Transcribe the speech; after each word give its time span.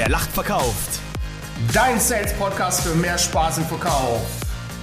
Wer 0.00 0.08
lacht, 0.08 0.32
verkauft. 0.32 0.98
Dein 1.74 2.00
Sales 2.00 2.32
Podcast 2.32 2.84
für 2.84 2.94
mehr 2.94 3.18
Spaß 3.18 3.58
im 3.58 3.66
Verkauf. 3.66 4.22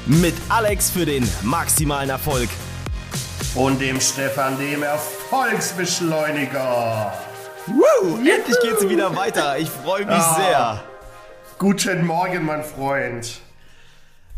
Mit 0.06 0.36
Alex 0.48 0.92
für 0.92 1.08
den 1.08 1.28
maximalen 1.42 2.12
Erfolg. 2.12 2.50
Und 3.56 3.82
dem 3.82 4.00
Stefan, 4.00 4.60
dem 4.60 4.84
Erfolgsbeschleuniger. 4.84 7.12
Woo, 7.66 8.18
endlich 8.18 8.58
geht's 8.62 8.88
wieder 8.88 9.16
weiter. 9.16 9.58
Ich 9.58 9.72
freue 9.72 10.06
mich 10.06 10.14
Ah. 10.14 10.36
sehr. 10.36 10.84
Guten 11.58 12.06
Morgen, 12.06 12.46
mein 12.46 12.64
Freund. 12.64 13.40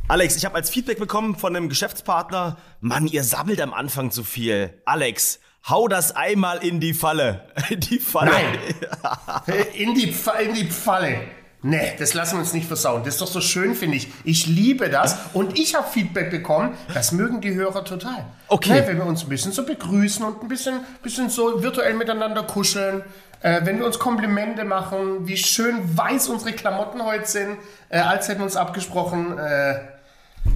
Alex, 0.08 0.38
ich 0.38 0.46
habe 0.46 0.56
als 0.56 0.70
Feedback 0.70 0.98
bekommen 0.98 1.36
von 1.36 1.58
einem 1.58 1.68
Geschäftspartner, 1.68 2.56
Mann, 2.80 3.06
ihr 3.06 3.26
sammelt 3.26 3.60
am 3.60 3.74
Anfang 3.74 4.12
zu 4.12 4.24
viel. 4.24 4.82
Alex, 4.86 5.42
hau 5.68 5.88
das 5.88 6.16
einmal 6.16 6.64
in 6.64 6.80
die 6.80 6.94
Falle. 6.94 7.42
In 7.70 7.80
die 7.80 8.00
Falle. 8.00 8.32
Nein. 8.32 9.66
In 9.76 9.94
die, 9.96 10.14
Pf- 10.14 10.40
in 10.40 10.54
die 10.54 10.66
Pfalle. 10.70 11.16
Nee, 11.62 11.92
das 12.00 12.14
lassen 12.14 12.36
wir 12.36 12.40
uns 12.40 12.54
nicht 12.54 12.68
versauen. 12.68 13.04
Das 13.04 13.16
ist 13.16 13.22
doch 13.22 13.28
so 13.28 13.42
schön, 13.42 13.76
finde 13.76 13.98
ich. 13.98 14.08
Ich 14.24 14.48
liebe 14.48 14.90
das. 14.90 15.18
Und 15.34 15.60
ich 15.60 15.76
habe 15.76 15.86
Feedback 15.90 16.32
bekommen, 16.32 16.74
das 16.94 17.12
mögen 17.12 17.42
die 17.42 17.54
Hörer 17.54 17.84
total. 17.84 18.26
Okay. 18.48 18.70
Ne, 18.82 18.88
wenn 18.88 18.98
wir 18.98 19.06
uns 19.06 19.24
ein 19.24 19.30
bisschen 19.30 19.52
so 19.52 19.66
begrüßen 19.66 20.24
und 20.26 20.42
ein 20.42 20.48
bisschen, 20.48 20.80
bisschen 21.04 21.30
so 21.30 21.62
virtuell 21.62 21.96
miteinander 21.96 22.44
kuscheln. 22.44 23.04
Äh, 23.42 23.62
wenn 23.66 23.78
wir 23.80 23.86
uns 23.86 24.00
Komplimente 24.00 24.64
machen, 24.64 25.28
wie 25.28 25.36
schön 25.36 25.98
weiß 25.98 26.30
unsere 26.30 26.54
Klamotten 26.54 27.04
heute 27.04 27.26
sind, 27.26 27.58
äh, 27.90 28.00
als 28.00 28.30
hätten 28.30 28.40
wir 28.40 28.46
uns 28.46 28.56
abgesprochen. 28.56 29.38
Äh, 29.38 29.80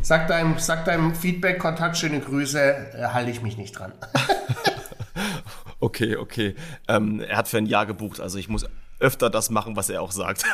sag, 0.02 0.30
deinem, 0.30 0.58
sag 0.58 0.86
deinem 0.86 1.14
Feedback, 1.16 1.60
Kontakt, 1.60 1.98
schöne 1.98 2.22
Grüße, 2.22 2.62
äh, 2.62 3.04
halte 3.08 3.30
ich 3.30 3.42
mich 3.42 3.58
nicht 3.58 3.78
dran. 3.78 3.92
Okay, 5.84 6.16
okay. 6.16 6.56
Ähm, 6.88 7.20
er 7.20 7.36
hat 7.36 7.50
für 7.50 7.58
ein 7.58 7.66
Jahr 7.66 7.86
gebucht, 7.86 8.22
also 8.22 8.38
ich 8.38 8.48
muss 8.48 8.66
öfter 9.00 9.30
das 9.30 9.50
machen, 9.50 9.76
was 9.76 9.90
er 9.90 10.02
auch 10.02 10.12
sagt. 10.12 10.46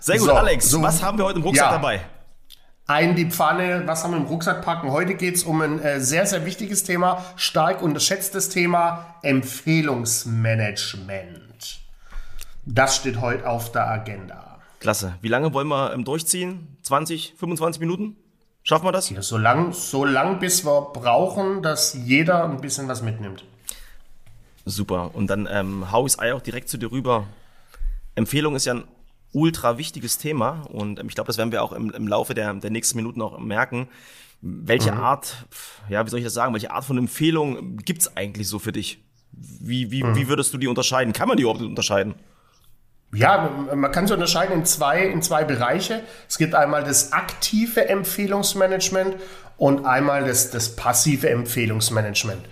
Sehr 0.00 0.16
gut, 0.16 0.26
So, 0.28 0.32
Alex. 0.32 0.70
so. 0.70 0.80
was 0.82 1.02
haben 1.02 1.18
wir 1.18 1.26
heute 1.26 1.38
im 1.38 1.44
Rucksack 1.44 1.66
Ja. 1.66 1.72
dabei? 1.72 2.00
Ein 2.86 3.14
die 3.14 3.30
Pfanne, 3.30 3.82
was 3.84 4.04
haben 4.04 4.12
wir 4.12 4.16
im 4.16 4.24
Rucksack 4.24 4.64
packen? 4.64 4.90
Heute 4.90 5.16
geht 5.16 5.34
es 5.34 5.44
um 5.44 5.60
ein 5.60 5.78
äh, 5.82 6.00
sehr, 6.00 6.24
sehr 6.24 6.46
wichtiges 6.46 6.82
Thema, 6.84 7.22
stark 7.36 7.82
unterschätztes 7.82 8.48
Thema, 8.48 9.16
Empfehlungsmanagement. 9.22 11.80
Das 12.64 12.96
steht 12.96 13.20
heute 13.20 13.46
auf 13.46 13.70
der 13.72 13.86
Agenda. 13.86 14.60
Klasse. 14.80 15.16
Wie 15.20 15.28
lange 15.28 15.52
wollen 15.52 15.68
wir 15.68 15.92
ähm, 15.92 16.04
durchziehen? 16.04 16.78
20, 16.84 17.34
25 17.36 17.80
Minuten? 17.80 18.16
Schaffen 18.68 18.84
wir 18.84 18.90
das? 18.90 19.08
Ja, 19.10 19.22
so 19.22 19.38
lang, 19.38 19.72
so 19.72 20.04
lang, 20.04 20.40
bis 20.40 20.66
wir 20.66 20.90
brauchen, 20.92 21.62
dass 21.62 21.94
jeder 21.94 22.42
ein 22.42 22.60
bisschen 22.60 22.88
was 22.88 23.00
mitnimmt. 23.00 23.44
Super. 24.64 25.14
Und 25.14 25.28
dann 25.28 25.48
ähm, 25.48 25.92
hau 25.92 26.04
ich's 26.04 26.18
Ei 26.18 26.34
auch 26.34 26.42
direkt 26.42 26.68
zu 26.68 26.76
dir 26.76 26.90
rüber. 26.90 27.28
Empfehlung 28.16 28.56
ist 28.56 28.66
ja 28.66 28.74
ein 28.74 28.84
ultra 29.32 29.78
wichtiges 29.78 30.18
Thema 30.18 30.62
und 30.72 30.98
ähm, 30.98 31.06
ich 31.06 31.14
glaube, 31.14 31.28
das 31.28 31.38
werden 31.38 31.52
wir 31.52 31.62
auch 31.62 31.70
im, 31.70 31.90
im 31.90 32.08
Laufe 32.08 32.34
der, 32.34 32.54
der 32.54 32.70
nächsten 32.70 32.96
Minuten 32.96 33.22
auch 33.22 33.38
merken. 33.38 33.86
Welche 34.40 34.94
Art, 34.94 35.46
pf, 35.48 35.82
ja, 35.88 36.04
wie 36.04 36.10
soll 36.10 36.18
ich 36.18 36.24
das 36.24 36.34
sagen, 36.34 36.52
welche 36.52 36.72
Art 36.72 36.84
von 36.84 36.98
Empfehlung 36.98 37.76
gibt's 37.76 38.16
eigentlich 38.16 38.48
so 38.48 38.58
für 38.58 38.72
dich? 38.72 38.98
Wie, 39.30 39.92
wie, 39.92 40.02
wie 40.02 40.26
würdest 40.26 40.52
du 40.52 40.58
die 40.58 40.66
unterscheiden? 40.66 41.12
Kann 41.12 41.28
man 41.28 41.36
die 41.36 41.44
überhaupt 41.44 41.62
unterscheiden? 41.62 42.16
Ja, 43.16 43.50
man 43.74 43.90
kann 43.92 44.06
sie 44.06 44.14
unterscheiden 44.14 44.54
in 44.54 44.64
zwei, 44.64 45.02
in 45.02 45.22
zwei 45.22 45.44
Bereiche. 45.44 46.02
Es 46.28 46.38
gibt 46.38 46.54
einmal 46.54 46.84
das 46.84 47.12
aktive 47.12 47.88
Empfehlungsmanagement 47.88 49.16
und 49.56 49.86
einmal 49.86 50.24
das, 50.24 50.50
das 50.50 50.76
passive 50.76 51.30
Empfehlungsmanagement. 51.30 52.42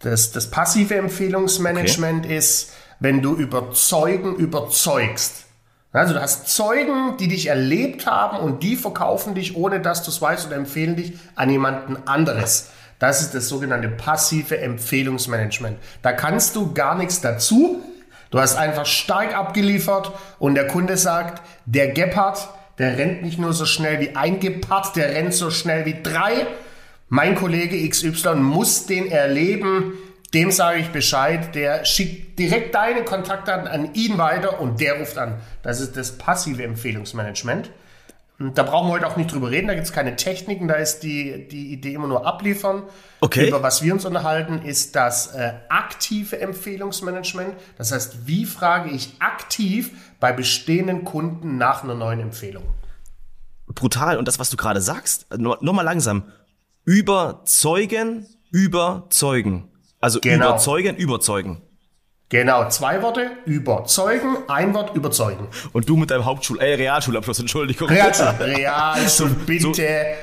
Das, 0.00 0.32
das 0.32 0.50
passive 0.50 0.94
Empfehlungsmanagement 0.96 2.26
ist, 2.26 2.72
wenn 3.00 3.22
du 3.22 3.34
überzeugen 3.34 4.36
überzeugst. 4.36 5.44
Also 5.92 6.14
du 6.14 6.20
hast 6.20 6.48
Zeugen, 6.48 7.16
die 7.18 7.28
dich 7.28 7.46
erlebt 7.46 8.06
haben 8.06 8.38
und 8.38 8.62
die 8.62 8.76
verkaufen 8.76 9.34
dich, 9.34 9.56
ohne 9.56 9.80
dass 9.80 10.02
du 10.02 10.10
es 10.10 10.20
weißt, 10.20 10.46
oder 10.46 10.56
empfehlen 10.56 10.96
dich 10.96 11.14
an 11.34 11.50
jemanden 11.50 11.96
anderes. 12.06 12.70
Das 12.98 13.20
ist 13.20 13.34
das 13.34 13.48
sogenannte 13.48 13.88
passive 13.88 14.58
Empfehlungsmanagement. 14.58 15.78
Da 16.02 16.12
kannst 16.12 16.56
du 16.56 16.72
gar 16.72 16.96
nichts 16.96 17.20
dazu. 17.20 17.82
Du 18.30 18.40
hast 18.40 18.56
einfach 18.56 18.86
stark 18.86 19.36
abgeliefert 19.36 20.12
und 20.38 20.54
der 20.54 20.66
Kunde 20.66 20.96
sagt, 20.96 21.42
der 21.64 21.88
Gepard, 21.88 22.48
der 22.78 22.98
rennt 22.98 23.22
nicht 23.22 23.38
nur 23.38 23.52
so 23.52 23.64
schnell 23.64 24.00
wie 24.00 24.16
ein 24.16 24.40
Gepard, 24.40 24.96
der 24.96 25.10
rennt 25.10 25.34
so 25.34 25.50
schnell 25.50 25.86
wie 25.86 26.02
drei. 26.02 26.46
Mein 27.08 27.36
Kollege 27.36 27.88
XY 27.88 28.36
muss 28.36 28.86
den 28.86 29.10
erleben. 29.10 29.94
Dem 30.34 30.50
sage 30.50 30.80
ich 30.80 30.88
Bescheid. 30.88 31.54
Der 31.54 31.84
schickt 31.84 32.38
direkt 32.38 32.74
deine 32.74 33.04
Kontaktdaten 33.04 33.68
an 33.68 33.94
ihn 33.94 34.18
weiter 34.18 34.60
und 34.60 34.80
der 34.80 34.98
ruft 34.98 35.16
an. 35.16 35.36
Das 35.62 35.80
ist 35.80 35.96
das 35.96 36.18
passive 36.18 36.64
Empfehlungsmanagement. 36.64 37.70
Da 38.38 38.62
brauchen 38.64 38.88
wir 38.88 38.92
heute 38.92 39.06
auch 39.06 39.16
nicht 39.16 39.32
drüber 39.32 39.50
reden, 39.50 39.66
da 39.68 39.74
gibt 39.74 39.86
es 39.86 39.92
keine 39.94 40.14
Techniken, 40.14 40.68
da 40.68 40.74
ist 40.74 41.00
die, 41.00 41.48
die 41.48 41.72
Idee 41.72 41.94
immer 41.94 42.06
nur 42.06 42.26
abliefern. 42.26 42.82
Okay. 43.20 43.48
Über 43.48 43.62
was 43.62 43.82
wir 43.82 43.94
uns 43.94 44.04
unterhalten, 44.04 44.60
ist 44.60 44.94
das 44.94 45.28
äh, 45.34 45.54
aktive 45.70 46.38
Empfehlungsmanagement. 46.38 47.54
Das 47.78 47.92
heißt, 47.92 48.26
wie 48.26 48.44
frage 48.44 48.90
ich 48.90 49.14
aktiv 49.20 49.92
bei 50.20 50.32
bestehenden 50.32 51.04
Kunden 51.04 51.56
nach 51.56 51.82
einer 51.82 51.94
neuen 51.94 52.20
Empfehlung? 52.20 52.64
Brutal. 53.68 54.18
Und 54.18 54.28
das, 54.28 54.38
was 54.38 54.50
du 54.50 54.58
gerade 54.58 54.82
sagst, 54.82 55.26
nur, 55.38 55.56
nur 55.62 55.72
mal 55.72 55.82
langsam. 55.82 56.24
Überzeugen, 56.84 58.26
überzeugen. 58.50 59.68
Also 60.00 60.20
Genau. 60.20 60.50
überzeugen, 60.50 60.96
überzeugen. 60.96 61.62
Genau, 62.28 62.68
zwei 62.68 63.02
Worte, 63.02 63.30
überzeugen, 63.44 64.36
ein 64.48 64.74
Wort, 64.74 64.96
überzeugen. 64.96 65.46
Und 65.72 65.88
du 65.88 65.96
mit 65.96 66.10
deinem 66.10 66.24
Hauptschul-, 66.24 66.58
äh, 66.60 66.74
Realschulabschluss, 66.74 67.38
Entschuldigung. 67.40 67.88
Realschul, 67.88 68.26
Realschul, 68.40 69.30
bitte. 69.30 70.14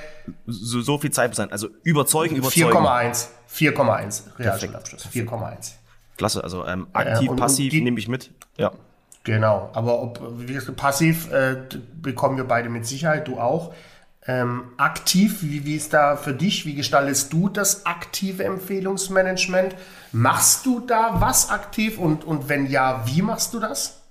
so, 0.45 0.81
so 0.81 0.97
viel 0.97 1.11
Zeit 1.11 1.33
sein. 1.35 1.51
Also 1.51 1.69
überzeugen, 1.83 2.35
überzeugen. 2.35 2.77
4,1. 2.77 3.27
4,1. 3.53 4.21
Realschulabschluss. 4.39 5.07
4,1. 5.13 5.71
Klasse, 6.17 6.43
also 6.43 6.65
ähm, 6.65 6.87
aktiv, 6.93 7.21
und- 7.21 7.29
und 7.29 7.35
passiv 7.37 7.71
die- 7.71 7.81
nehme 7.81 7.97
ich 7.99 8.07
mit. 8.09 8.31
Ja. 8.57 8.71
Genau, 9.23 9.69
aber 9.73 10.01
ob 10.01 10.19
passiv 10.75 11.31
äh, 11.31 11.55
bekommen 12.01 12.35
wir 12.35 12.43
beide 12.43 12.67
mit 12.67 12.85
Sicherheit, 12.85 13.29
du 13.29 13.39
auch. 13.39 13.73
Ähm, 14.25 14.71
aktiv, 14.77 15.39
wie, 15.41 15.65
wie 15.65 15.75
ist 15.75 15.93
da 15.93 16.15
für 16.15 16.33
dich? 16.33 16.65
Wie 16.65 16.75
gestaltest 16.75 17.33
du 17.33 17.49
das 17.49 17.85
aktive 17.85 18.45
Empfehlungsmanagement? 18.45 19.75
Machst 20.13 20.65
du 20.65 20.79
da 20.79 21.19
was 21.19 21.49
aktiv 21.49 21.97
und, 21.97 22.23
und 22.23 22.47
wenn 22.47 22.67
ja, 22.67 23.05
wie 23.05 23.21
machst 23.21 23.53
du 23.53 23.59
das? 23.59 24.01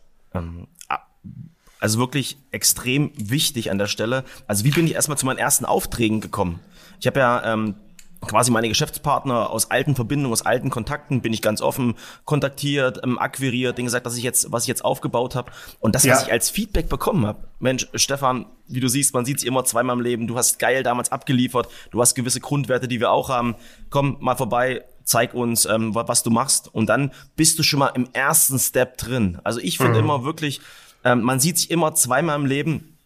Also 1.81 1.99
wirklich 1.99 2.37
extrem 2.51 3.11
wichtig 3.17 3.71
an 3.71 3.79
der 3.79 3.87
Stelle. 3.87 4.25
Also 4.47 4.65
wie 4.65 4.71
bin 4.71 4.87
ich 4.87 4.95
erstmal 4.95 5.17
zu 5.17 5.27
meinen 5.27 5.39
ersten 5.39 5.65
Aufträgen 5.65 6.21
gekommen? 6.21 6.61
Ich 7.01 7.07
habe 7.07 7.19
ja 7.19 7.53
ähm, 7.53 7.75
quasi 8.27 8.51
meine 8.51 8.69
Geschäftspartner 8.69 9.51
aus 9.51 9.71
alten 9.71 9.95
Verbindungen, 9.95 10.33
aus 10.33 10.43
alten 10.47 10.71
Kontakten, 10.71 11.21
bin 11.23 11.33
ich 11.33 11.43
ganz 11.43 11.61
offen 11.61 11.95
kontaktiert, 12.25 13.01
ähm, 13.05 13.19
akquiriert, 13.19 13.77
denen 13.79 13.87
gesagt, 13.87 14.07
dass 14.07 14.17
ich 14.17 14.23
jetzt, 14.23 14.51
was 14.53 14.63
ich 14.65 14.69
jetzt 14.69 14.85
aufgebaut 14.85 15.35
habe. 15.35 15.53
Und 15.81 15.95
das, 15.95 16.03
was 16.09 16.21
Ja. 16.21 16.27
ich 16.27 16.33
als 16.33 16.49
Feedback 16.51 16.89
bekommen 16.89 17.27
habe, 17.27 17.49
Mensch, 17.59 17.89
Stefan, 17.95 18.47
wie 18.69 18.81
du 18.81 18.89
siehst, 18.89 19.13
man 19.15 19.25
sieht 19.25 19.41
sich 19.41 19.47
immer 19.49 19.65
zweimal 19.65 19.97
im 19.97 20.03
Leben, 20.03 20.27
du 20.27 20.37
hast 20.37 20.59
geil 20.59 20.83
damals 20.83 21.13
abgeliefert, 21.13 21.69
du 21.91 22.01
hast 22.01 22.15
gewisse 22.15 22.41
Grundwerte, 22.41 22.89
die 22.89 23.01
wir 23.01 23.11
auch 23.11 23.29
haben. 23.29 23.55
Komm 23.91 24.17
mal 24.21 24.37
vorbei, 24.37 24.85
zeig 25.05 25.35
uns, 25.35 25.65
ähm, 25.67 25.95
wa- 25.95 26.07
was 26.07 26.23
du 26.23 26.31
machst. 26.31 26.73
Und 26.73 26.87
dann 26.89 27.13
bist 27.37 27.59
du 27.59 27.63
schon 27.63 27.81
mal 27.81 27.89
im 27.89 28.09
ersten 28.13 28.59
Step 28.59 28.99
drin. 28.99 29.39
Also 29.45 29.61
ich 29.61 29.79
finde 29.79 29.99
immer 29.99 30.25
wirklich, 30.25 30.61
ähm, 31.05 31.23
man 31.23 31.41
sieht 31.41 31.59
sich 31.59 31.71
immer 31.71 31.95
zweimal 31.95 32.37
im 32.39 32.47
Leben, 32.47 32.97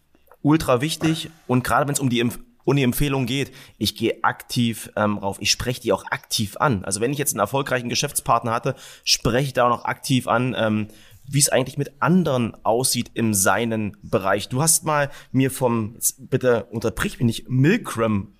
ultra 0.43 0.79
wichtig. 0.81 1.29
Und 1.47 1.63
gerade 1.63 1.87
wenn 1.87 1.93
es 1.93 1.99
um 1.99 2.09
die 2.09 2.19
Um 2.67 2.75
die 2.75 2.83
Empfehlung 2.83 3.27
geht, 3.27 3.53
ich 3.77 3.95
gehe 3.95 4.25
aktiv 4.25 4.91
ähm, 4.97 5.19
rauf. 5.19 5.37
Ich 5.39 5.51
spreche 5.51 5.79
die 5.79 5.93
auch 5.93 6.03
aktiv 6.11 6.57
an. 6.57 6.83
Also 6.83 6.99
wenn 6.99 7.13
ich 7.13 7.17
jetzt 7.17 7.31
einen 7.31 7.39
erfolgreichen 7.39 7.87
Geschäftspartner 7.87 8.51
hatte, 8.51 8.75
spreche 9.05 9.47
ich 9.47 9.53
da 9.53 9.67
auch 9.67 9.69
noch 9.69 9.85
aktiv 9.85 10.27
an, 10.27 10.53
ähm, 10.59 10.89
wie 11.23 11.39
es 11.39 11.47
eigentlich 11.47 11.77
mit 11.77 11.93
anderen 12.01 12.57
aussieht 12.65 13.11
im 13.13 13.33
seinen 13.33 13.95
Bereich. 14.01 14.49
Du 14.49 14.61
hast 14.61 14.83
mal 14.83 15.09
mir 15.31 15.49
vom, 15.49 15.95
bitte 16.17 16.65
unterbrich 16.65 17.19
mich 17.19 17.25
nicht, 17.25 17.49
Milgram, 17.49 18.33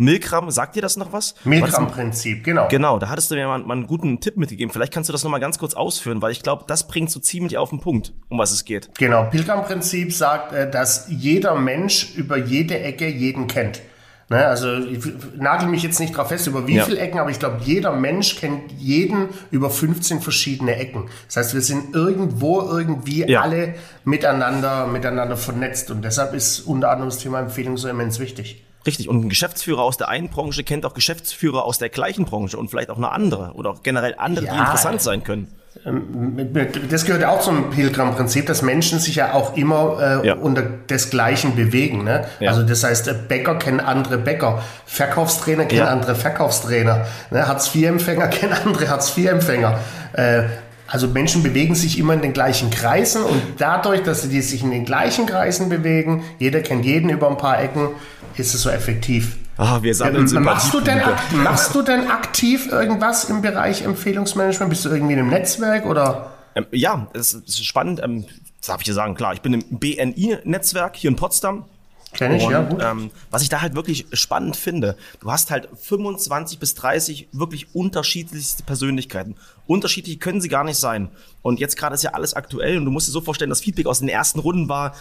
Milgram, 0.00 0.50
sagt 0.50 0.76
dir 0.76 0.80
das 0.82 0.96
noch 0.96 1.12
was? 1.12 1.34
Milgram-Prinzip, 1.44 2.42
genau. 2.42 2.68
Genau, 2.68 2.98
da 2.98 3.10
hattest 3.10 3.30
du 3.30 3.34
mir 3.34 3.46
mal, 3.46 3.58
mal 3.58 3.74
einen 3.74 3.86
guten 3.86 4.18
Tipp 4.18 4.38
mitgegeben. 4.38 4.72
Vielleicht 4.72 4.94
kannst 4.94 5.10
du 5.10 5.12
das 5.12 5.22
nochmal 5.24 5.40
ganz 5.40 5.58
kurz 5.58 5.74
ausführen, 5.74 6.22
weil 6.22 6.32
ich 6.32 6.42
glaube, 6.42 6.64
das 6.66 6.88
bringt 6.88 7.10
so 7.10 7.20
ziemlich 7.20 7.58
auf 7.58 7.68
den 7.68 7.80
Punkt, 7.80 8.14
um 8.30 8.38
was 8.38 8.50
es 8.50 8.64
geht. 8.64 8.88
Genau, 8.98 9.24
Pilgram-Prinzip 9.24 10.12
sagt, 10.12 10.54
äh, 10.54 10.70
dass 10.70 11.06
jeder 11.10 11.54
Mensch 11.54 12.14
über 12.16 12.38
jede 12.38 12.78
Ecke 12.80 13.08
jeden 13.08 13.46
kennt. 13.46 13.82
Ne, 14.30 14.46
also 14.46 14.72
ich 14.78 15.00
nagel 15.36 15.68
mich 15.68 15.82
jetzt 15.82 15.98
nicht 15.98 16.16
drauf 16.16 16.28
fest, 16.28 16.46
über 16.46 16.66
wie 16.68 16.76
Ja. 16.76 16.84
viele 16.84 17.00
Ecken, 17.00 17.18
aber 17.18 17.30
ich 17.30 17.40
glaube, 17.40 17.58
jeder 17.64 17.92
Mensch 17.92 18.36
kennt 18.36 18.70
jeden 18.78 19.28
über 19.50 19.68
15 19.70 20.20
verschiedene 20.20 20.76
Ecken. 20.76 21.10
Das 21.26 21.36
heißt, 21.36 21.54
wir 21.54 21.60
sind 21.60 21.96
irgendwo 21.96 22.60
irgendwie 22.62 23.24
Ja. 23.28 23.40
alle 23.42 23.74
miteinander, 24.04 24.86
miteinander 24.86 25.36
vernetzt. 25.36 25.90
Und 25.90 26.02
deshalb 26.02 26.32
ist 26.32 26.60
unter 26.60 26.90
anderem 26.90 27.10
das 27.10 27.18
Thema 27.18 27.40
Empfehlung 27.40 27.76
so 27.76 27.88
immens 27.88 28.20
wichtig. 28.20 28.62
Richtig. 28.86 29.08
Und 29.08 29.24
ein 29.24 29.28
Geschäftsführer 29.28 29.82
aus 29.82 29.96
der 29.96 30.08
einen 30.08 30.28
Branche 30.28 30.64
kennt 30.64 30.86
auch 30.86 30.94
Geschäftsführer 30.94 31.64
aus 31.64 31.78
der 31.78 31.90
gleichen 31.90 32.24
Branche 32.24 32.56
und 32.56 32.70
vielleicht 32.70 32.90
auch 32.90 32.96
eine 32.96 33.10
andere 33.10 33.52
oder 33.54 33.70
auch 33.70 33.82
generell 33.82 34.14
andere, 34.16 34.46
die 34.46 34.50
Ja. 34.50 34.60
interessant 34.60 35.02
sein 35.02 35.22
können. 35.22 35.48
Ähm, 35.86 36.48
das 36.90 37.04
gehört 37.04 37.24
auch 37.24 37.40
zum 37.40 37.70
Pilgram-Prinzip, 37.70 38.46
dass 38.46 38.62
Menschen 38.62 38.98
sich 38.98 39.16
ja 39.16 39.34
auch 39.34 39.56
immer 39.56 40.22
äh, 40.22 40.26
ja. 40.28 40.34
unter 40.34 40.62
desgleichen 40.62 41.54
bewegen. 41.54 42.04
Ne? 42.04 42.24
Ja. 42.40 42.50
Also 42.50 42.64
das 42.64 42.82
heißt, 42.82 43.06
äh, 43.08 43.14
Bäcker 43.28 43.54
kennen 43.56 43.80
andere 43.80 44.18
Bäcker, 44.18 44.62
Verkaufstrainer 44.84 45.66
kennen 45.66 45.86
ja. 45.86 45.88
andere 45.92 46.16
Verkaufstrainer, 46.16 47.06
ne? 47.30 47.46
Hartz-IV-Empfänger 47.46 48.28
kennen 48.28 48.52
andere 48.52 48.88
Hartz-IV-Empfänger. 48.88 49.78
Äh, 50.12 50.42
also 50.90 51.06
Menschen 51.06 51.44
bewegen 51.44 51.76
sich 51.76 51.98
immer 51.98 52.14
in 52.14 52.20
den 52.20 52.32
gleichen 52.32 52.70
Kreisen 52.70 53.22
und 53.22 53.40
dadurch, 53.58 54.02
dass 54.02 54.22
sie 54.22 54.40
sich 54.40 54.62
in 54.62 54.72
den 54.72 54.84
gleichen 54.84 55.24
Kreisen 55.24 55.68
bewegen, 55.68 56.24
jeder 56.40 56.60
kennt 56.62 56.84
jeden 56.84 57.10
über 57.10 57.30
ein 57.30 57.38
paar 57.38 57.62
Ecken, 57.62 57.90
ist 58.36 58.54
es 58.54 58.62
so 58.62 58.70
effektiv. 58.70 59.38
Ah, 59.56 59.82
wir 59.82 59.94
sammeln 59.94 60.26
ähm, 60.34 60.42
machst 60.42 60.74
du, 60.74 60.80
denn, 60.80 61.00
machst 61.44 61.74
du 61.74 61.82
denn 61.82 62.08
aktiv 62.10 62.72
irgendwas 62.72 63.24
im 63.24 63.40
Bereich 63.40 63.82
Empfehlungsmanagement? 63.82 64.70
Bist 64.70 64.84
du 64.84 64.88
irgendwie 64.88 65.12
in 65.12 65.20
einem 65.20 65.28
Netzwerk 65.28 65.86
oder? 65.86 66.32
Ähm, 66.56 66.66
ja, 66.72 67.06
es 67.12 67.34
ist 67.34 67.64
spannend. 67.64 68.00
Ähm, 68.02 68.24
darf 68.66 68.80
ich 68.80 68.86
dir 68.86 68.94
sagen, 68.94 69.14
klar. 69.14 69.34
Ich 69.34 69.42
bin 69.42 69.52
im 69.52 69.78
BNI-Netzwerk 69.78 70.96
hier 70.96 71.10
in 71.10 71.16
Potsdam. 71.16 71.66
Kenn 72.12 72.34
ich, 72.34 72.44
und, 72.44 72.52
ja. 72.52 72.62
Gut. 72.62 72.82
Ähm, 72.82 73.10
was 73.30 73.42
ich 73.42 73.48
da 73.48 73.60
halt 73.60 73.74
wirklich 73.74 74.06
spannend 74.12 74.56
finde, 74.56 74.96
du 75.20 75.30
hast 75.30 75.50
halt 75.50 75.68
25 75.80 76.58
bis 76.58 76.74
30 76.74 77.28
wirklich 77.32 77.74
unterschiedlichste 77.74 78.62
Persönlichkeiten. 78.64 79.36
Unterschiedlich 79.66 80.18
können 80.18 80.40
sie 80.40 80.48
gar 80.48 80.64
nicht 80.64 80.78
sein. 80.78 81.10
Und 81.42 81.60
jetzt 81.60 81.76
gerade 81.76 81.94
ist 81.94 82.02
ja 82.02 82.10
alles 82.10 82.34
aktuell 82.34 82.78
und 82.78 82.84
du 82.84 82.90
musst 82.90 83.08
dir 83.08 83.12
so 83.12 83.20
vorstellen, 83.20 83.50
das 83.50 83.60
Feedback 83.60 83.86
aus 83.86 84.00
den 84.00 84.08
ersten 84.08 84.40
Runden 84.40 84.68
war, 84.68 84.94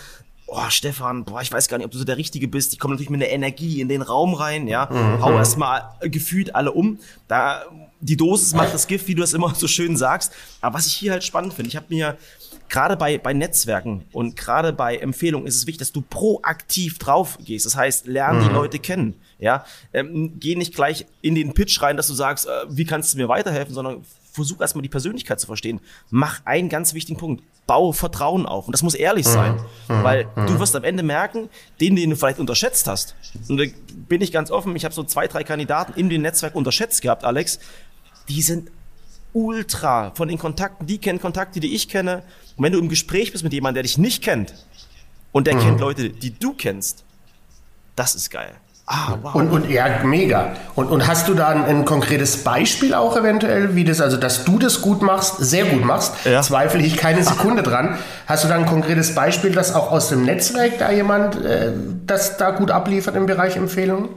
oh 0.47 0.69
Stefan, 0.69 1.25
boah, 1.25 1.41
ich 1.41 1.51
weiß 1.51 1.67
gar 1.67 1.77
nicht, 1.77 1.85
ob 1.85 1.91
du 1.91 1.97
so 1.97 2.05
der 2.05 2.17
Richtige 2.17 2.47
bist. 2.47 2.73
Ich 2.73 2.79
komme 2.79 2.93
natürlich 2.93 3.09
mit 3.09 3.21
einer 3.21 3.31
Energie 3.31 3.81
in 3.81 3.87
den 3.87 4.01
Raum 4.01 4.33
rein, 4.33 4.67
ja, 4.67 4.87
mhm. 4.91 5.21
hau 5.21 5.33
erstmal 5.33 5.89
gefühlt 6.01 6.55
alle 6.55 6.71
um. 6.71 6.99
Da 7.27 7.65
die 8.01 8.17
Dosis 8.17 8.53
macht 8.53 8.73
das 8.73 8.87
Gift, 8.87 9.07
wie 9.07 9.15
du 9.15 9.23
es 9.23 9.33
immer 9.33 9.53
so 9.55 9.67
schön 9.67 9.97
sagst. 9.97 10.31
Aber 10.61 10.77
was 10.77 10.87
ich 10.87 10.93
hier 10.93 11.11
halt 11.11 11.23
spannend 11.23 11.53
finde, 11.53 11.69
ich 11.69 11.75
habe 11.75 11.87
mir 11.89 12.17
gerade 12.69 12.95
bei, 12.95 13.17
bei 13.17 13.33
Netzwerken 13.33 14.05
und 14.11 14.35
gerade 14.35 14.71
bei 14.73 14.97
Empfehlungen 14.97 15.47
ist 15.47 15.55
es 15.55 15.67
wichtig, 15.67 15.79
dass 15.79 15.91
du 15.91 16.01
proaktiv 16.01 16.99
drauf 16.99 17.37
gehst. 17.43 17.65
Das 17.65 17.75
heißt, 17.75 18.07
lern 18.07 18.41
die 18.41 18.49
mhm. 18.49 18.55
Leute 18.55 18.79
kennen. 18.79 19.15
Ja, 19.39 19.65
ähm, 19.93 20.39
geh 20.39 20.55
nicht 20.55 20.75
gleich 20.75 21.05
in 21.21 21.35
den 21.35 21.53
Pitch 21.53 21.81
rein, 21.81 21.97
dass 21.97 22.07
du 22.07 22.13
sagst, 22.13 22.45
äh, 22.45 22.49
wie 22.69 22.85
kannst 22.85 23.13
du 23.13 23.17
mir 23.17 23.29
weiterhelfen, 23.29 23.73
sondern 23.73 24.03
versuch 24.31 24.61
erstmal 24.61 24.81
die 24.81 24.89
Persönlichkeit 24.89 25.39
zu 25.39 25.47
verstehen. 25.47 25.79
Mach 26.09 26.41
einen 26.45 26.69
ganz 26.69 26.93
wichtigen 26.93 27.19
Punkt. 27.19 27.43
Bau 27.67 27.91
Vertrauen 27.91 28.45
auf. 28.45 28.67
Und 28.67 28.73
das 28.73 28.83
muss 28.83 28.95
ehrlich 28.95 29.27
mhm. 29.27 29.31
sein. 29.31 29.53
Mhm. 29.87 30.03
Weil 30.03 30.25
mhm. 30.35 30.47
du 30.47 30.59
wirst 30.59 30.75
am 30.75 30.83
Ende 30.83 31.03
merken, 31.03 31.49
den, 31.81 31.95
den 31.95 32.09
du 32.09 32.15
vielleicht 32.15 32.39
unterschätzt 32.39 32.87
hast. 32.87 33.15
Und 33.47 33.57
da 33.57 33.65
bin 34.07 34.21
ich 34.21 34.31
ganz 34.31 34.51
offen, 34.51 34.75
ich 34.75 34.85
habe 34.85 34.93
so 34.93 35.03
zwei, 35.03 35.27
drei 35.27 35.43
Kandidaten 35.43 35.93
in 35.99 36.09
dem 36.09 36.21
Netzwerk 36.21 36.55
unterschätzt 36.55 37.01
gehabt, 37.01 37.23
Alex. 37.23 37.59
Die 38.27 38.41
sind 38.41 38.69
ultra 39.33 40.11
von 40.15 40.27
den 40.27 40.37
Kontakten, 40.37 40.87
die 40.87 40.97
kennen 40.97 41.21
Kontakte, 41.21 41.59
die 41.59 41.75
ich 41.75 41.89
kenne. 41.89 42.23
Und 42.55 42.63
wenn 42.63 42.73
du 42.73 42.79
im 42.79 42.89
Gespräch 42.89 43.31
bist 43.31 43.43
mit 43.43 43.53
jemandem, 43.53 43.75
der 43.75 43.83
dich 43.83 43.97
nicht 43.97 44.23
kennt 44.23 44.53
und 45.31 45.47
der 45.47 45.55
mhm. 45.55 45.59
kennt 45.61 45.79
Leute, 45.79 46.09
die 46.09 46.37
du 46.37 46.53
kennst, 46.53 47.03
das 47.95 48.15
ist 48.15 48.31
geil. 48.31 48.53
Ah, 48.91 49.15
wow. 49.21 49.35
Und, 49.35 49.51
und 49.51 49.69
ja, 49.69 50.03
mega. 50.03 50.53
Und, 50.73 50.87
und 50.87 51.05
hast 51.05 51.27
du 51.27 51.35
da 51.35 51.49
ein, 51.49 51.63
ein, 51.63 51.85
konkretes 51.85 52.43
Beispiel 52.43 52.95
auch 52.95 53.15
eventuell, 53.15 53.75
wie 53.75 53.83
das, 53.83 54.01
also 54.01 54.17
dass 54.17 54.45
du 54.45 54.57
das 54.57 54.81
gut 54.81 55.03
machst, 55.03 55.35
sehr 55.37 55.65
gut 55.65 55.85
machst, 55.85 56.25
ja. 56.25 56.41
zweifle 56.41 56.81
ich 56.81 56.97
keine 56.97 57.23
Sekunde 57.23 57.61
dran. 57.61 57.99
Hast 58.25 58.45
du 58.45 58.47
da 58.47 58.55
ein 58.55 58.65
konkretes 58.65 59.13
Beispiel, 59.13 59.51
dass 59.51 59.75
auch 59.75 59.91
aus 59.91 60.09
dem 60.09 60.25
Netzwerk 60.25 60.79
da 60.79 60.91
jemand 60.91 61.35
äh, 61.35 61.71
das 62.07 62.37
da 62.37 62.49
gut 62.49 62.71
abliefert 62.71 63.15
im 63.15 63.27
Bereich 63.27 63.57
Empfehlungen? 63.57 64.09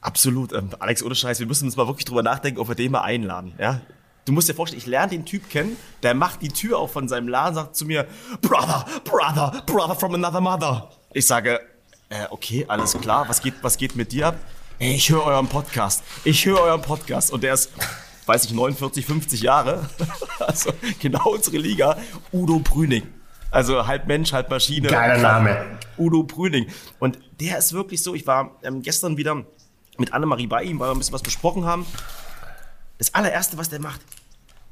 Absolut. 0.00 0.54
Ähm, 0.54 0.70
Alex, 0.78 1.02
ohne 1.02 1.14
Scheiß, 1.14 1.38
wir 1.40 1.46
müssen 1.46 1.66
uns 1.66 1.76
mal 1.76 1.86
wirklich 1.86 2.06
drüber 2.06 2.22
nachdenken, 2.22 2.58
ob 2.58 2.68
wir 2.68 2.74
den 2.74 2.92
mal 2.92 3.02
einladen. 3.02 3.52
Ja? 3.58 3.82
Du 4.26 4.32
musst 4.32 4.48
dir 4.48 4.54
vorstellen, 4.54 4.82
ich 4.82 4.88
lerne 4.88 5.10
den 5.10 5.24
Typ 5.24 5.48
kennen, 5.48 5.76
der 6.02 6.12
macht 6.12 6.42
die 6.42 6.48
Tür 6.48 6.80
auf 6.80 6.92
von 6.92 7.06
seinem 7.06 7.28
Laden, 7.28 7.54
sagt 7.54 7.76
zu 7.76 7.84
mir, 7.84 8.08
Brother, 8.42 8.84
Brother, 9.04 9.62
Brother 9.66 9.94
from 9.94 10.14
another 10.14 10.40
mother. 10.40 10.90
Ich 11.12 11.28
sage, 11.28 11.60
äh, 12.08 12.24
okay, 12.30 12.64
alles 12.66 12.98
klar, 12.98 13.28
was 13.28 13.40
geht, 13.40 13.54
was 13.62 13.78
geht 13.78 13.94
mit 13.94 14.10
dir 14.10 14.26
ab? 14.26 14.36
Ich 14.80 15.10
höre 15.10 15.22
euren 15.22 15.46
Podcast. 15.46 16.02
Ich 16.24 16.44
höre 16.44 16.60
euren 16.60 16.82
Podcast. 16.82 17.32
Und 17.32 17.44
der 17.44 17.54
ist, 17.54 17.70
weiß 18.26 18.46
ich, 18.46 18.52
49, 18.52 19.06
50 19.06 19.42
Jahre. 19.42 19.88
also 20.40 20.72
genau 20.98 21.30
unsere 21.30 21.58
Liga. 21.58 21.96
Udo 22.32 22.58
Brüning. 22.58 23.06
Also 23.52 23.86
halb 23.86 24.08
Mensch, 24.08 24.32
halb 24.32 24.50
Maschine. 24.50 24.88
Geiler 24.88 25.18
Name. 25.18 25.78
Udo 25.98 26.24
Brüning. 26.24 26.66
Und 26.98 27.20
der 27.38 27.58
ist 27.58 27.72
wirklich 27.74 28.02
so, 28.02 28.12
ich 28.16 28.26
war 28.26 28.56
ähm, 28.64 28.82
gestern 28.82 29.16
wieder 29.16 29.44
mit 29.98 30.12
Annemarie 30.12 30.48
bei 30.48 30.64
ihm, 30.64 30.80
weil 30.80 30.88
wir 30.88 30.96
ein 30.96 30.98
bisschen 30.98 31.14
was 31.14 31.22
besprochen 31.22 31.64
haben. 31.64 31.86
Das 32.98 33.14
allererste, 33.14 33.58
was 33.58 33.68
der 33.68 33.80
macht, 33.80 34.00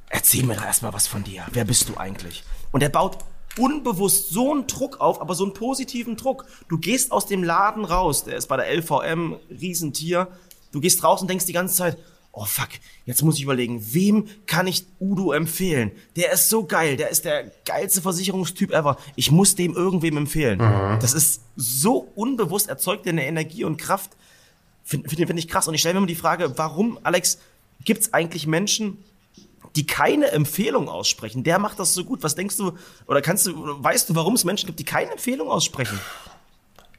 erzähl 0.09 0.44
mir 0.44 0.55
erstmal 0.55 0.93
was 0.93 1.06
von 1.06 1.25
dir. 1.25 1.44
Wer 1.53 1.65
bist 1.65 1.88
du 1.88 1.97
eigentlich? 1.97 2.44
Und 2.73 2.82
er 2.82 2.88
baut 2.88 3.19
unbewusst 3.59 4.31
so 4.31 4.53
einen 4.53 4.67
Druck 4.67 5.00
auf, 5.00 5.21
aber 5.21 5.35
so 5.35 5.44
einen 5.44 5.55
positiven 5.55 6.17
Druck. 6.17 6.47
Du 6.69 6.79
gehst 6.79 7.12
aus 7.12 7.26
dem 7.26 7.43
Laden 7.43 7.85
raus, 7.85 8.25
der 8.25 8.37
ist 8.37 8.47
bei 8.47 8.56
der 8.56 8.75
LVM, 8.75 9.37
Riesentier. 9.50 10.29
Du 10.73 10.81
gehst 10.81 11.05
raus 11.05 11.23
und 11.23 11.29
denkst 11.29 11.47
die 11.47 11.53
ganze 11.53 11.75
Zeit, 11.75 11.99
oh 12.32 12.44
fuck, 12.44 12.69
jetzt 13.06 13.23
muss 13.23 13.37
ich 13.37 13.43
überlegen, 13.43 13.81
wem 13.94 14.26
kann 14.47 14.67
ich 14.67 14.87
Udo 14.99 15.32
empfehlen? 15.32 15.93
Der 16.17 16.32
ist 16.32 16.49
so 16.49 16.65
geil, 16.65 16.97
der 16.97 17.11
ist 17.11 17.25
der 17.25 17.53
geilste 17.65 18.03
Versicherungstyp 18.03 18.73
ever. 18.73 18.97
Ich 19.15 19.31
muss 19.31 19.55
dem 19.55 19.75
irgendwem 19.75 20.17
empfehlen. 20.17 20.59
Mhm. 20.59 20.99
Das 21.00 21.12
ist 21.12 21.43
so 21.56 22.09
unbewusst, 22.17 22.69
erzeugt 22.69 23.06
dir 23.06 23.11
eine 23.11 23.25
Energie 23.25 23.65
und 23.65 23.76
Kraft. 23.76 24.11
Finde 24.82 25.09
find, 25.09 25.26
find 25.26 25.38
ich 25.38 25.49
krass. 25.49 25.69
Und 25.69 25.75
ich 25.75 25.81
stelle 25.81 25.94
mir 25.94 25.99
immer 25.99 26.06
die 26.06 26.17
Frage, 26.17 26.59
warum, 26.59 26.99
Alex, 27.05 27.38
gibt 27.85 28.03
es 28.03 28.15
eigentlich 28.15 28.47
Menschen, 28.47 28.99
die 29.76 29.87
keine 29.87 30.31
Empfehlung 30.31 30.88
aussprechen. 30.88 31.43
Der 31.43 31.59
macht 31.59 31.79
das 31.79 31.94
so 31.94 32.05
gut. 32.05 32.23
Was 32.23 32.35
denkst 32.35 32.56
du, 32.56 32.73
oder 33.06 33.23
kannst 33.23 33.47
du, 33.47 33.53
weißt 33.82 34.09
du, 34.09 34.15
warum 34.15 34.35
es 34.35 34.44
Menschen 34.44 34.67
gibt, 34.67 34.79
die 34.79 34.85
keine 34.85 35.12
Empfehlung 35.12 35.49
aussprechen? 35.49 35.99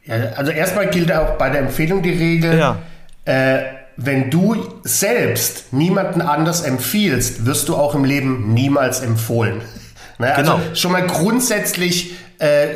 Ja, 0.04 0.16
also 0.34 0.52
erstmal 0.52 0.90
gilt 0.90 1.12
auch 1.12 1.38
bei 1.38 1.50
der 1.50 1.62
Empfehlung 1.62 2.04
die 2.04 2.12
Regel, 2.12 2.58
ja. 2.58 2.80
äh, 3.26 3.64
wenn 3.98 4.30
du 4.30 4.82
selbst 4.84 5.72
niemanden 5.72 6.22
anders 6.22 6.62
empfiehlst, 6.62 7.46
wirst 7.46 7.70
du 7.70 7.76
auch 7.76 7.96
im 7.96 8.04
Leben 8.04 8.54
niemals 8.54 9.02
empfohlen. 9.02 9.62
Ne? 10.18 10.34
Also 10.34 10.54
genau. 10.54 10.76
schon 10.76 10.94
mal 10.94 11.06
grundsätzlich 11.06 12.16
äh, 12.40 12.68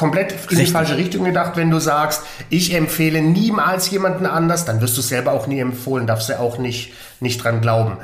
komplett 0.00 0.32
in 0.32 0.38
Richtig. 0.38 0.58
die 0.60 0.72
falsche 0.72 0.96
Richtung 0.96 1.24
gedacht, 1.24 1.58
wenn 1.58 1.70
du 1.70 1.78
sagst, 1.78 2.22
ich 2.48 2.72
empfehle 2.72 3.20
niemals 3.20 3.90
jemanden 3.90 4.24
anders, 4.24 4.64
dann 4.64 4.80
wirst 4.80 4.96
du 4.96 5.02
selber 5.02 5.32
auch 5.32 5.46
nie 5.46 5.60
empfohlen, 5.60 6.06
darfst 6.06 6.30
du 6.30 6.40
auch 6.40 6.56
nicht, 6.56 6.94
nicht 7.20 7.44
dran 7.44 7.60
glauben. 7.60 7.98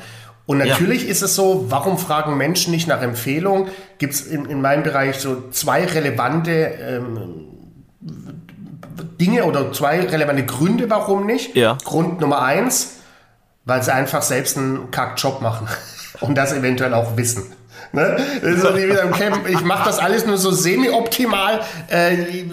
Und 0.44 0.59
natürlich 0.59 1.04
ja. 1.04 1.09
ist 1.11 1.23
es 1.23 1.35
so, 1.35 1.71
warum 1.71 1.97
fragen 1.97 2.37
Menschen 2.37 2.71
nicht 2.71 2.87
nach 2.87 3.00
Empfehlung? 3.00 3.68
Gibt 3.97 4.12
es 4.12 4.26
in, 4.26 4.44
in 4.44 4.61
meinem 4.61 4.82
Bereich 4.82 5.16
so 5.16 5.49
zwei 5.52 5.87
relevante 5.87 6.50
ähm, 6.50 7.47
Dinge 9.18 9.44
oder 9.44 9.73
zwei 9.73 10.02
relevante 10.02 10.44
Gründe, 10.44 10.90
warum 10.90 11.25
nicht. 11.25 11.56
Ja. 11.56 11.78
Grund 11.82 12.21
Nummer 12.21 12.42
eins, 12.42 12.99
weil 13.64 13.82
sie 13.82 13.94
einfach 13.94 14.21
selbst 14.21 14.59
einen 14.59 14.90
Kackjob 14.90 15.40
machen 15.40 15.66
und 16.21 16.35
das 16.35 16.52
eventuell 16.52 16.92
auch 16.92 17.16
wissen. 17.16 17.44
Ne? 17.93 18.16
So 18.57 18.76
wie 18.76 18.88
wieder 18.88 19.02
im 19.02 19.12
Camp, 19.12 19.49
ich 19.49 19.62
mache 19.62 19.85
das 19.85 19.99
alles 19.99 20.26
nur 20.26 20.37
so 20.38 20.50
semi-optimal, 20.50 21.61
äh, 21.88 22.45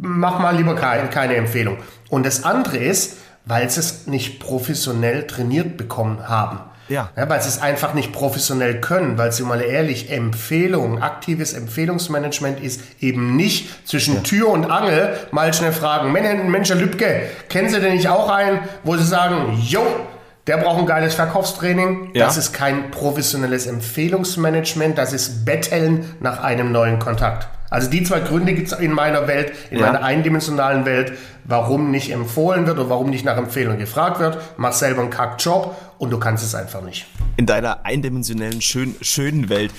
mach 0.00 0.38
mal 0.38 0.56
lieber 0.56 0.74
keine, 0.74 1.08
keine 1.08 1.36
Empfehlung. 1.36 1.78
Und 2.08 2.26
das 2.26 2.44
andere 2.44 2.76
ist, 2.76 3.16
weil 3.44 3.68
sie 3.70 3.80
es 3.80 4.06
nicht 4.06 4.40
professionell 4.40 5.26
trainiert 5.26 5.76
bekommen 5.76 6.28
haben. 6.28 6.60
Ja. 6.88 7.10
ja. 7.16 7.28
Weil 7.28 7.40
sie 7.40 7.48
es 7.48 7.60
einfach 7.60 7.94
nicht 7.94 8.12
professionell 8.12 8.80
können, 8.80 9.16
weil 9.16 9.32
sie 9.32 9.42
mal 9.42 9.60
ehrlich, 9.60 10.10
Empfehlung, 10.10 11.02
aktives 11.02 11.52
Empfehlungsmanagement 11.54 12.60
ist 12.60 12.80
eben 13.00 13.36
nicht 13.36 13.88
zwischen 13.88 14.16
ja. 14.16 14.20
Tür 14.20 14.48
und 14.48 14.70
Angel 14.70 15.16
mal 15.30 15.52
schnell 15.54 15.72
fragen, 15.72 16.12
Mensch, 16.12 16.68
Herr 16.68 16.76
Lübke, 16.76 17.22
kennen 17.48 17.68
Sie 17.68 17.80
denn 17.80 17.94
nicht 17.94 18.08
auch 18.08 18.28
einen, 18.28 18.60
wo 18.82 18.96
Sie 18.96 19.04
sagen, 19.04 19.58
jo, 19.62 19.86
der 20.46 20.58
braucht 20.58 20.80
ein 20.80 20.86
geiles 20.86 21.14
Verkaufstraining. 21.14 22.10
Ja. 22.14 22.26
Das 22.26 22.36
ist 22.36 22.52
kein 22.52 22.90
professionelles 22.90 23.66
Empfehlungsmanagement, 23.66 24.98
das 24.98 25.12
ist 25.12 25.44
Betteln 25.44 26.14
nach 26.20 26.42
einem 26.42 26.72
neuen 26.72 26.98
Kontakt. 26.98 27.48
Also 27.70 27.90
die 27.90 28.04
zwei 28.04 28.20
Gründe 28.20 28.54
gibt 28.54 28.70
es 28.70 28.78
in 28.78 28.92
meiner 28.92 29.26
Welt, 29.26 29.52
in 29.70 29.78
ja. 29.78 29.86
meiner 29.86 30.04
eindimensionalen 30.04 30.84
Welt, 30.84 31.12
warum 31.44 31.90
nicht 31.90 32.12
empfohlen 32.12 32.66
wird 32.66 32.78
oder 32.78 32.88
warum 32.88 33.10
nicht 33.10 33.24
nach 33.24 33.36
Empfehlung 33.36 33.78
gefragt 33.78 34.20
wird. 34.20 34.38
Mach 34.56 34.72
selber 34.72 35.00
einen 35.00 35.10
Kackjob 35.10 35.74
und 35.98 36.10
du 36.10 36.18
kannst 36.18 36.44
es 36.44 36.54
einfach 36.54 36.82
nicht. 36.82 37.06
In 37.36 37.46
deiner 37.46 37.84
eindimensionellen, 37.84 38.60
schön, 38.60 38.94
schönen 39.00 39.48
Welt. 39.48 39.72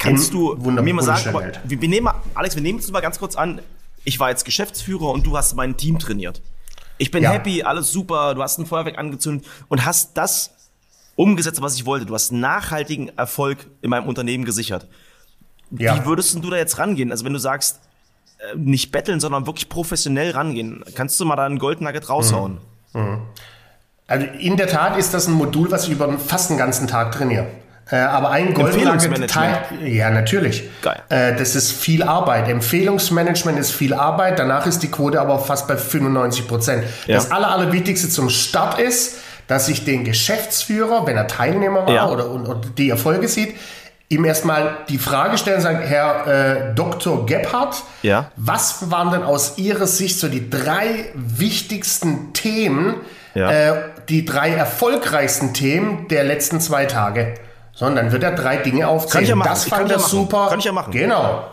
Kannst 0.00 0.32
in 0.32 0.38
du 0.38 0.56
mir 0.56 0.94
mal 0.94 1.02
sagen, 1.02 1.28
aber, 1.28 1.52
wir, 1.64 1.80
wir 1.80 1.88
nehmen 1.88 2.04
mal, 2.04 2.14
Alex, 2.34 2.56
wir 2.56 2.62
nehmen 2.62 2.80
es 2.80 2.90
mal 2.90 3.00
ganz 3.00 3.20
kurz 3.20 3.36
an. 3.36 3.60
Ich 4.04 4.18
war 4.18 4.30
jetzt 4.30 4.44
Geschäftsführer 4.44 5.10
und 5.10 5.24
du 5.24 5.36
hast 5.36 5.54
mein 5.54 5.76
Team 5.76 5.98
trainiert. 5.98 6.40
Ich 6.98 7.10
bin 7.10 7.22
ja. 7.22 7.30
happy, 7.30 7.62
alles 7.62 7.92
super, 7.92 8.34
du 8.34 8.42
hast 8.42 8.58
ein 8.58 8.66
Feuerwerk 8.66 8.98
angezündet 8.98 9.46
und 9.68 9.84
hast 9.84 10.16
das 10.16 10.50
umgesetzt, 11.16 11.62
was 11.62 11.74
ich 11.74 11.86
wollte. 11.86 12.06
Du 12.06 12.14
hast 12.14 12.32
nachhaltigen 12.32 13.10
Erfolg 13.16 13.66
in 13.82 13.90
meinem 13.90 14.06
Unternehmen 14.06 14.44
gesichert. 14.44 14.86
Ja. 15.70 15.96
Wie 15.96 16.06
würdest 16.06 16.34
du 16.34 16.50
da 16.50 16.56
jetzt 16.56 16.78
rangehen? 16.78 17.10
Also 17.10 17.24
wenn 17.24 17.32
du 17.32 17.38
sagst, 17.38 17.80
äh, 18.38 18.56
nicht 18.56 18.92
betteln, 18.92 19.20
sondern 19.20 19.46
wirklich 19.46 19.68
professionell 19.68 20.30
rangehen, 20.30 20.84
kannst 20.94 21.18
du 21.20 21.24
mal 21.24 21.36
da 21.36 21.44
einen 21.44 21.58
Gold 21.58 21.80
Nugget 21.80 22.08
raushauen? 22.08 22.58
Mhm. 22.92 23.00
Mhm. 23.00 23.22
Also 24.06 24.26
in 24.38 24.56
der 24.56 24.68
Tat 24.68 24.96
ist 24.96 25.12
das 25.12 25.26
ein 25.26 25.34
Modul, 25.34 25.70
was 25.70 25.84
ich 25.84 25.90
über 25.90 26.18
fast 26.18 26.50
den 26.50 26.56
ganzen 26.56 26.86
Tag 26.86 27.12
trainiere. 27.12 27.48
Äh, 27.90 27.96
aber 27.96 28.30
ein 28.30 28.52
Goldnugget-Teil, 28.52 29.58
ja 29.84 30.10
natürlich. 30.10 30.64
Geil. 30.82 31.00
Äh, 31.08 31.34
das 31.36 31.54
ist 31.54 31.72
viel 31.72 32.02
Arbeit. 32.02 32.48
Empfehlungsmanagement 32.48 33.58
ist 33.58 33.70
viel 33.72 33.94
Arbeit. 33.94 34.38
Danach 34.38 34.66
ist 34.66 34.82
die 34.82 34.90
Quote 34.90 35.20
aber 35.20 35.38
fast 35.38 35.66
bei 35.68 35.76
95 35.76 36.46
Prozent. 36.46 36.84
Ja. 37.06 37.16
Das 37.16 37.30
aller, 37.30 37.50
allerwichtigste 37.50 38.08
zum 38.10 38.28
Start 38.28 38.78
ist, 38.78 39.16
dass 39.46 39.68
ich 39.68 39.84
den 39.86 40.04
Geschäftsführer, 40.04 41.06
wenn 41.06 41.16
er 41.16 41.26
Teilnehmer 41.26 41.86
war 41.86 41.94
Ja. 41.94 42.08
oder, 42.08 42.30
und, 42.30 42.46
und 42.46 42.78
die 42.78 42.90
Erfolge 42.90 43.26
sieht, 43.28 43.54
ihm 44.10 44.24
erstmal 44.26 44.76
die 44.90 44.98
Frage 44.98 45.38
stellen, 45.38 45.60
sagen, 45.62 45.80
Herr 45.82 46.26
äh, 46.26 46.74
Dr. 46.74 47.24
Gebhardt, 47.24 47.82
Ja. 48.02 48.30
was 48.36 48.90
waren 48.90 49.10
denn 49.12 49.22
aus 49.22 49.56
Ihrer 49.56 49.86
Sicht 49.86 50.18
so 50.18 50.28
die 50.28 50.50
drei 50.50 51.06
wichtigsten 51.14 52.32
Themen, 52.34 52.96
Ja. 53.34 53.50
äh, 53.50 53.72
die 54.10 54.24
drei 54.26 54.50
erfolgreichsten 54.52 55.54
Themen 55.54 56.08
der 56.08 56.24
letzten 56.24 56.60
zwei 56.60 56.84
Tage? 56.86 57.34
Sondern 57.78 58.10
wird 58.10 58.24
er 58.24 58.34
drei 58.34 58.56
Dinge 58.56 58.88
aufzählen. 58.88 59.12
Kann 59.12 59.22
ich 59.22 59.28
ja 59.28 59.36
machen. 59.36 59.48
Das 59.50 59.64
Ich 59.64 59.70
fand 59.70 59.90
er 59.90 59.98
ja 59.98 60.02
super. 60.02 60.48
Kann 60.48 60.58
ich 60.58 60.64
ja 60.64 60.72
machen. 60.72 60.92
Genau. 60.92 61.44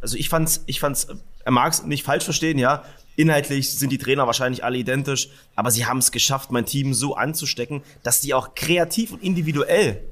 Also 0.00 0.16
ich 0.16 0.28
fand's, 0.28 0.64
ich 0.66 0.80
fand's, 0.80 1.06
er 1.44 1.52
mag 1.52 1.72
es 1.72 1.84
nicht 1.84 2.04
falsch 2.04 2.24
verstehen, 2.24 2.58
ja. 2.58 2.82
Inhaltlich 3.14 3.78
sind 3.78 3.90
die 3.90 3.98
Trainer 3.98 4.26
wahrscheinlich 4.26 4.64
alle 4.64 4.78
identisch, 4.78 5.28
aber 5.54 5.70
sie 5.70 5.86
haben 5.86 5.98
es 5.98 6.10
geschafft, 6.10 6.50
mein 6.50 6.66
Team 6.66 6.92
so 6.92 7.14
anzustecken, 7.14 7.82
dass 8.02 8.20
die 8.20 8.34
auch 8.34 8.56
kreativ 8.56 9.12
und 9.12 9.22
individuell 9.22 10.02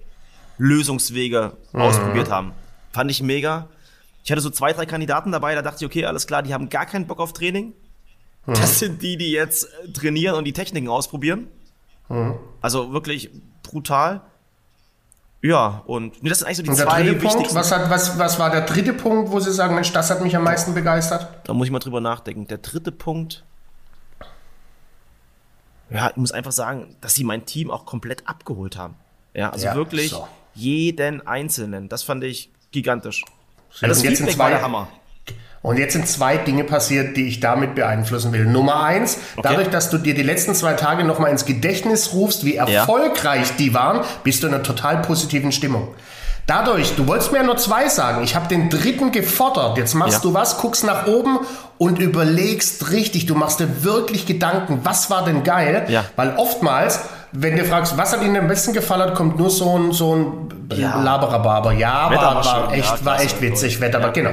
Lösungswege 0.59 1.57
ausprobiert 1.73 2.31
haben. 2.31 2.53
Fand 2.93 3.11
ich 3.11 3.21
mega. 3.21 3.69
Ich 4.23 4.31
hatte 4.31 4.41
so 4.41 4.51
zwei, 4.51 4.73
drei 4.73 4.87
Kandidaten 4.87 5.33
dabei, 5.33 5.57
da 5.57 5.63
dachte 5.63 5.85
ich, 5.85 5.87
okay, 5.87 6.05
alles 6.05 6.29
klar, 6.29 6.45
die 6.45 6.55
haben 6.55 6.69
gar 6.69 6.87
keinen 6.87 7.07
Bock 7.09 7.19
auf 7.19 7.33
Training. 7.33 7.73
Das 8.47 8.79
sind 8.79 9.03
die, 9.03 9.17
die 9.17 9.33
jetzt 9.33 9.65
äh, 9.65 9.93
trainieren 9.93 10.37
und 10.37 10.45
die 10.45 10.53
Techniken 10.53 10.89
ausprobieren. 10.89 11.49
Also 12.61 12.93
wirklich 12.93 13.31
brutal. 13.63 14.23
Ja, 15.41 15.83
und 15.87 16.21
nee, 16.23 16.29
das 16.29 16.39
sind 16.41 16.47
eigentlich 16.49 16.57
so 16.57 16.63
die 16.65 16.71
Und 16.71 16.79
der 16.79 16.87
zwei 16.87 17.03
dritte 17.03 17.13
Punkt, 17.19 17.25
wichtigsten. 17.35 17.55
was, 17.57 17.71
hat, 17.73 17.91
was, 17.91 18.19
was 18.19 18.39
war 18.41 18.51
der 18.51 18.63
dritte 18.63 18.93
Punkt, 18.93 19.31
wo 19.31 19.39
Sie 19.39 19.53
sagen, 19.53 19.75
Mensch, 19.77 19.93
das 19.93 20.11
hat 20.11 20.21
mich 20.21 20.35
am 20.37 20.43
meisten 20.43 20.75
begeistert? 20.75 21.29
Da 21.45 21.55
muss 21.55 21.67
ich 21.69 21.71
mal 21.71 21.79
drüber 21.79 22.01
nachdenken. 22.01 22.47
Der 22.49 22.59
dritte 22.59 22.91
Punkt. 22.91 23.45
Ja, 25.91 26.11
ich 26.11 26.17
muss 26.17 26.33
einfach 26.33 26.53
sagen, 26.53 26.97
dass 27.01 27.15
sie 27.15 27.25
mein 27.25 27.47
Team 27.47 27.71
auch 27.71 27.87
komplett 27.87 28.29
abgeholt 28.29 28.77
haben. 28.77 28.97
Ja, 29.33 29.51
also 29.51 29.67
Ja, 29.67 29.75
wirklich 29.75 30.11
so. 30.11 30.27
jeden 30.55 31.27
Einzelnen. 31.27 31.89
Das 31.89 32.03
fand 32.03 32.25
ich 32.25 32.51
gigantisch. 32.73 33.25
Ja, 33.25 33.87
und 33.87 33.89
das 33.91 34.03
jetzt 34.03 34.19
Feedback 34.19 34.39
war 34.39 34.47
zwei- 34.49 34.51
der 34.55 34.63
Hammer. 34.63 34.89
Und 35.61 35.77
jetzt 35.77 35.93
sind 35.95 36.07
zwei 36.07 36.37
Dinge 36.37 36.63
passiert, 36.65 37.17
die 37.17 37.27
ich 37.27 37.41
damit 37.41 37.75
beeinflussen 37.75 38.33
will. 38.33 38.47
Nummer 38.47 38.83
eins, 38.85 39.19
dadurch, 39.43 39.69
dass 39.69 39.91
du 39.91 39.99
dir 39.99 40.15
die 40.15 40.23
letzten 40.23 40.55
zwei 40.55 40.75
Tage 40.75 41.03
nochmal 41.05 41.31
ins 41.33 41.45
Gedächtnis 41.47 42.13
rufst, 42.15 42.45
wie 42.45 42.55
erfolgreich 42.57 43.57
die 43.59 43.75
waren, 43.75 44.01
bist 44.23 44.43
du 44.43 44.47
in 44.47 44.55
einer 44.55 44.63
total 44.63 44.99
positiven 45.03 45.51
Stimmung. 45.51 45.89
Dadurch, 46.47 46.95
du 46.97 47.07
wolltest 47.07 47.31
mir 47.33 47.39
ja 47.39 47.45
nur 47.45 47.59
zwei 47.59 47.89
sagen, 47.89 48.23
ich 48.25 48.35
habe 48.35 48.49
den 48.49 48.71
dritten 48.71 49.13
gefordert. 49.13 49.77
Jetzt 49.77 49.95
machst 49.95 50.15
Ja. 50.15 50.21
du 50.21 50.33
was, 50.33 50.57
guckst 50.59 50.83
nach 50.85 51.07
oben 51.07 51.41
und 51.77 51.99
überlegst 51.99 52.91
richtig. 52.91 53.27
Du 53.27 53.35
machst 53.35 53.61
dir 53.61 53.85
wirklich 53.85 54.25
Gedanken, 54.25 54.81
was 54.85 55.11
war 55.11 55.25
denn 55.27 55.43
geil? 55.43 55.85
Ja. 55.89 56.05
Weil 56.17 56.35
oftmals, 56.39 57.01
wenn 57.33 57.57
du 57.59 57.65
fragst, 57.65 57.99
was 57.99 58.13
hat 58.15 58.23
Ihnen 58.23 58.37
am 58.39 58.49
besten 58.49 58.73
gefallen, 58.73 59.13
kommt 59.13 59.39
nur 59.39 59.51
so 59.51 59.77
ein, 59.79 59.93
so 59.93 60.15
ein 60.17 60.79
Ja. 60.79 61.03
Laberababer. 61.03 61.73
Ja, 61.73 62.11
war, 62.15 62.37
war 62.37 62.45
schön, 62.45 62.79
echt, 62.79 62.99
ja, 63.01 63.05
war 63.05 63.21
echt 63.21 63.43
witzig, 63.43 63.81
Wetter, 63.83 63.99
aber 63.99 64.13
genau. 64.13 64.31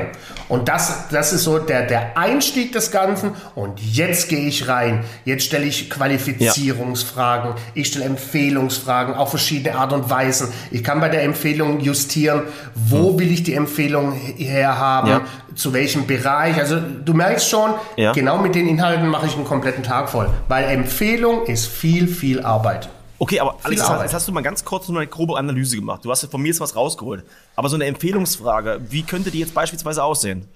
Und 0.48 0.68
das, 0.70 1.08
das 1.10 1.34
ist 1.34 1.44
so 1.44 1.58
der, 1.60 1.84
der 1.88 2.18
Einstieg 2.18 2.72
des 2.72 2.92
Ganzen. 2.92 3.32
Und 3.56 3.80
jetzt 3.80 4.30
gehe 4.30 4.48
ich 4.48 4.68
rein. 4.68 5.04
Jetzt 5.26 5.46
stelle 5.46 5.66
ich 5.66 5.90
Qualifizierungsfragen. 5.90 7.54
Ich 7.74 7.88
stelle 7.88 8.06
Empfehlungsfragen 8.06 9.16
auf 9.16 9.30
verschiedene 9.32 9.76
Art 9.76 9.94
und 9.94 10.10
Weisen. 10.10 10.50
Ich 10.72 10.84
kann 10.84 11.00
bei 11.00 11.10
der 11.10 11.24
Empfehlung 11.24 11.80
justieren, 11.80 12.44
wo 12.76 13.18
will 13.20 13.32
ich 13.32 13.44
die 13.44 13.54
Empfehlung 13.56 14.14
herhaben, 14.14 15.10
Ja. 15.10 15.22
zu 15.56 15.74
welchem 15.74 16.06
Bereich. 16.06 16.58
Also 16.58 16.78
du 16.80 17.14
merkst 17.14 17.50
schon, 17.50 17.74
Ja. 17.96 18.12
genau 18.12 18.38
mit 18.38 18.56
den 18.56 18.68
Inhalten 18.68 19.08
mache 19.08 19.26
ich 19.28 19.36
einen 19.36 19.46
kompletten 19.46 19.84
Tag 19.84 20.10
voll. 20.10 20.30
Weil 20.48 20.66
Empfehlung 20.66 21.46
ist 21.48 21.66
viel, 21.68 22.08
viel 22.08 22.42
Arbeit. 22.44 22.90
Okay, 23.18 23.40
aber 23.40 23.58
Alex, 23.64 23.82
jetzt, 23.82 24.14
hast 24.14 24.28
du 24.28 24.32
mal 24.34 24.42
ganz 24.42 24.66
kurz 24.66 24.90
nur 24.90 25.00
eine 25.00 25.08
grobe 25.10 25.38
Analyse 25.38 25.78
gemacht. 25.78 26.04
Du 26.04 26.12
hast 26.12 26.24
ja 26.24 26.30
von 26.30 26.42
mir 26.42 26.50
jetzt 26.50 26.60
was 26.60 26.76
rausgeholt. 26.76 27.24
Aber 27.56 27.70
so 27.70 27.76
eine 27.76 27.86
Empfehlungsfrage, 27.86 28.82
wie 28.90 29.04
könnte 29.04 29.32
die 29.32 29.40
jetzt 29.40 29.54
beispielsweise 29.54 30.04
aussehen? 30.04 30.48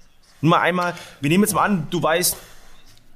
Nur 0.42 0.50
mal 0.50 0.60
einmal, 0.60 0.94
wir 1.20 1.30
nehmen 1.30 1.44
jetzt 1.44 1.54
mal 1.54 1.62
an, 1.64 1.86
du 1.90 2.02
weißt, 2.02 2.36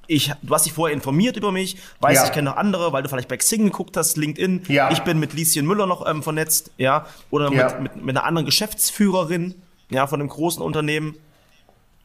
ich, 0.06 0.32
du 0.42 0.54
hast 0.54 0.66
dich 0.66 0.72
vorher 0.72 0.94
informiert 0.94 1.36
über 1.36 1.52
mich, 1.52 1.76
weißt, 2.00 2.22
Ja. 2.22 2.26
ich 2.26 2.32
kenne 2.32 2.50
noch 2.50 2.56
andere, 2.56 2.92
weil 2.92 3.02
du 3.02 3.08
vielleicht 3.08 3.28
bei 3.28 3.36
Xing 3.36 3.64
geguckt 3.64 3.96
hast, 3.96 4.16
LinkedIn. 4.16 4.64
Ja. 4.68 4.90
Ich 4.90 5.00
bin 5.00 5.18
mit 5.18 5.32
Lieschen 5.32 5.66
Müller 5.66 5.86
noch 5.86 6.06
ähm, 6.08 6.22
vernetzt, 6.22 6.70
ja, 6.76 7.06
oder 7.30 7.50
Ja. 7.52 7.78
Mit, 7.80 7.96
mit, 7.96 8.04
mit 8.04 8.16
einer 8.16 8.26
anderen 8.26 8.44
Geschäftsführerin, 8.46 9.54
ja, 9.90 10.06
von 10.06 10.20
einem 10.20 10.28
großen 10.28 10.62
Unternehmen. 10.62 11.16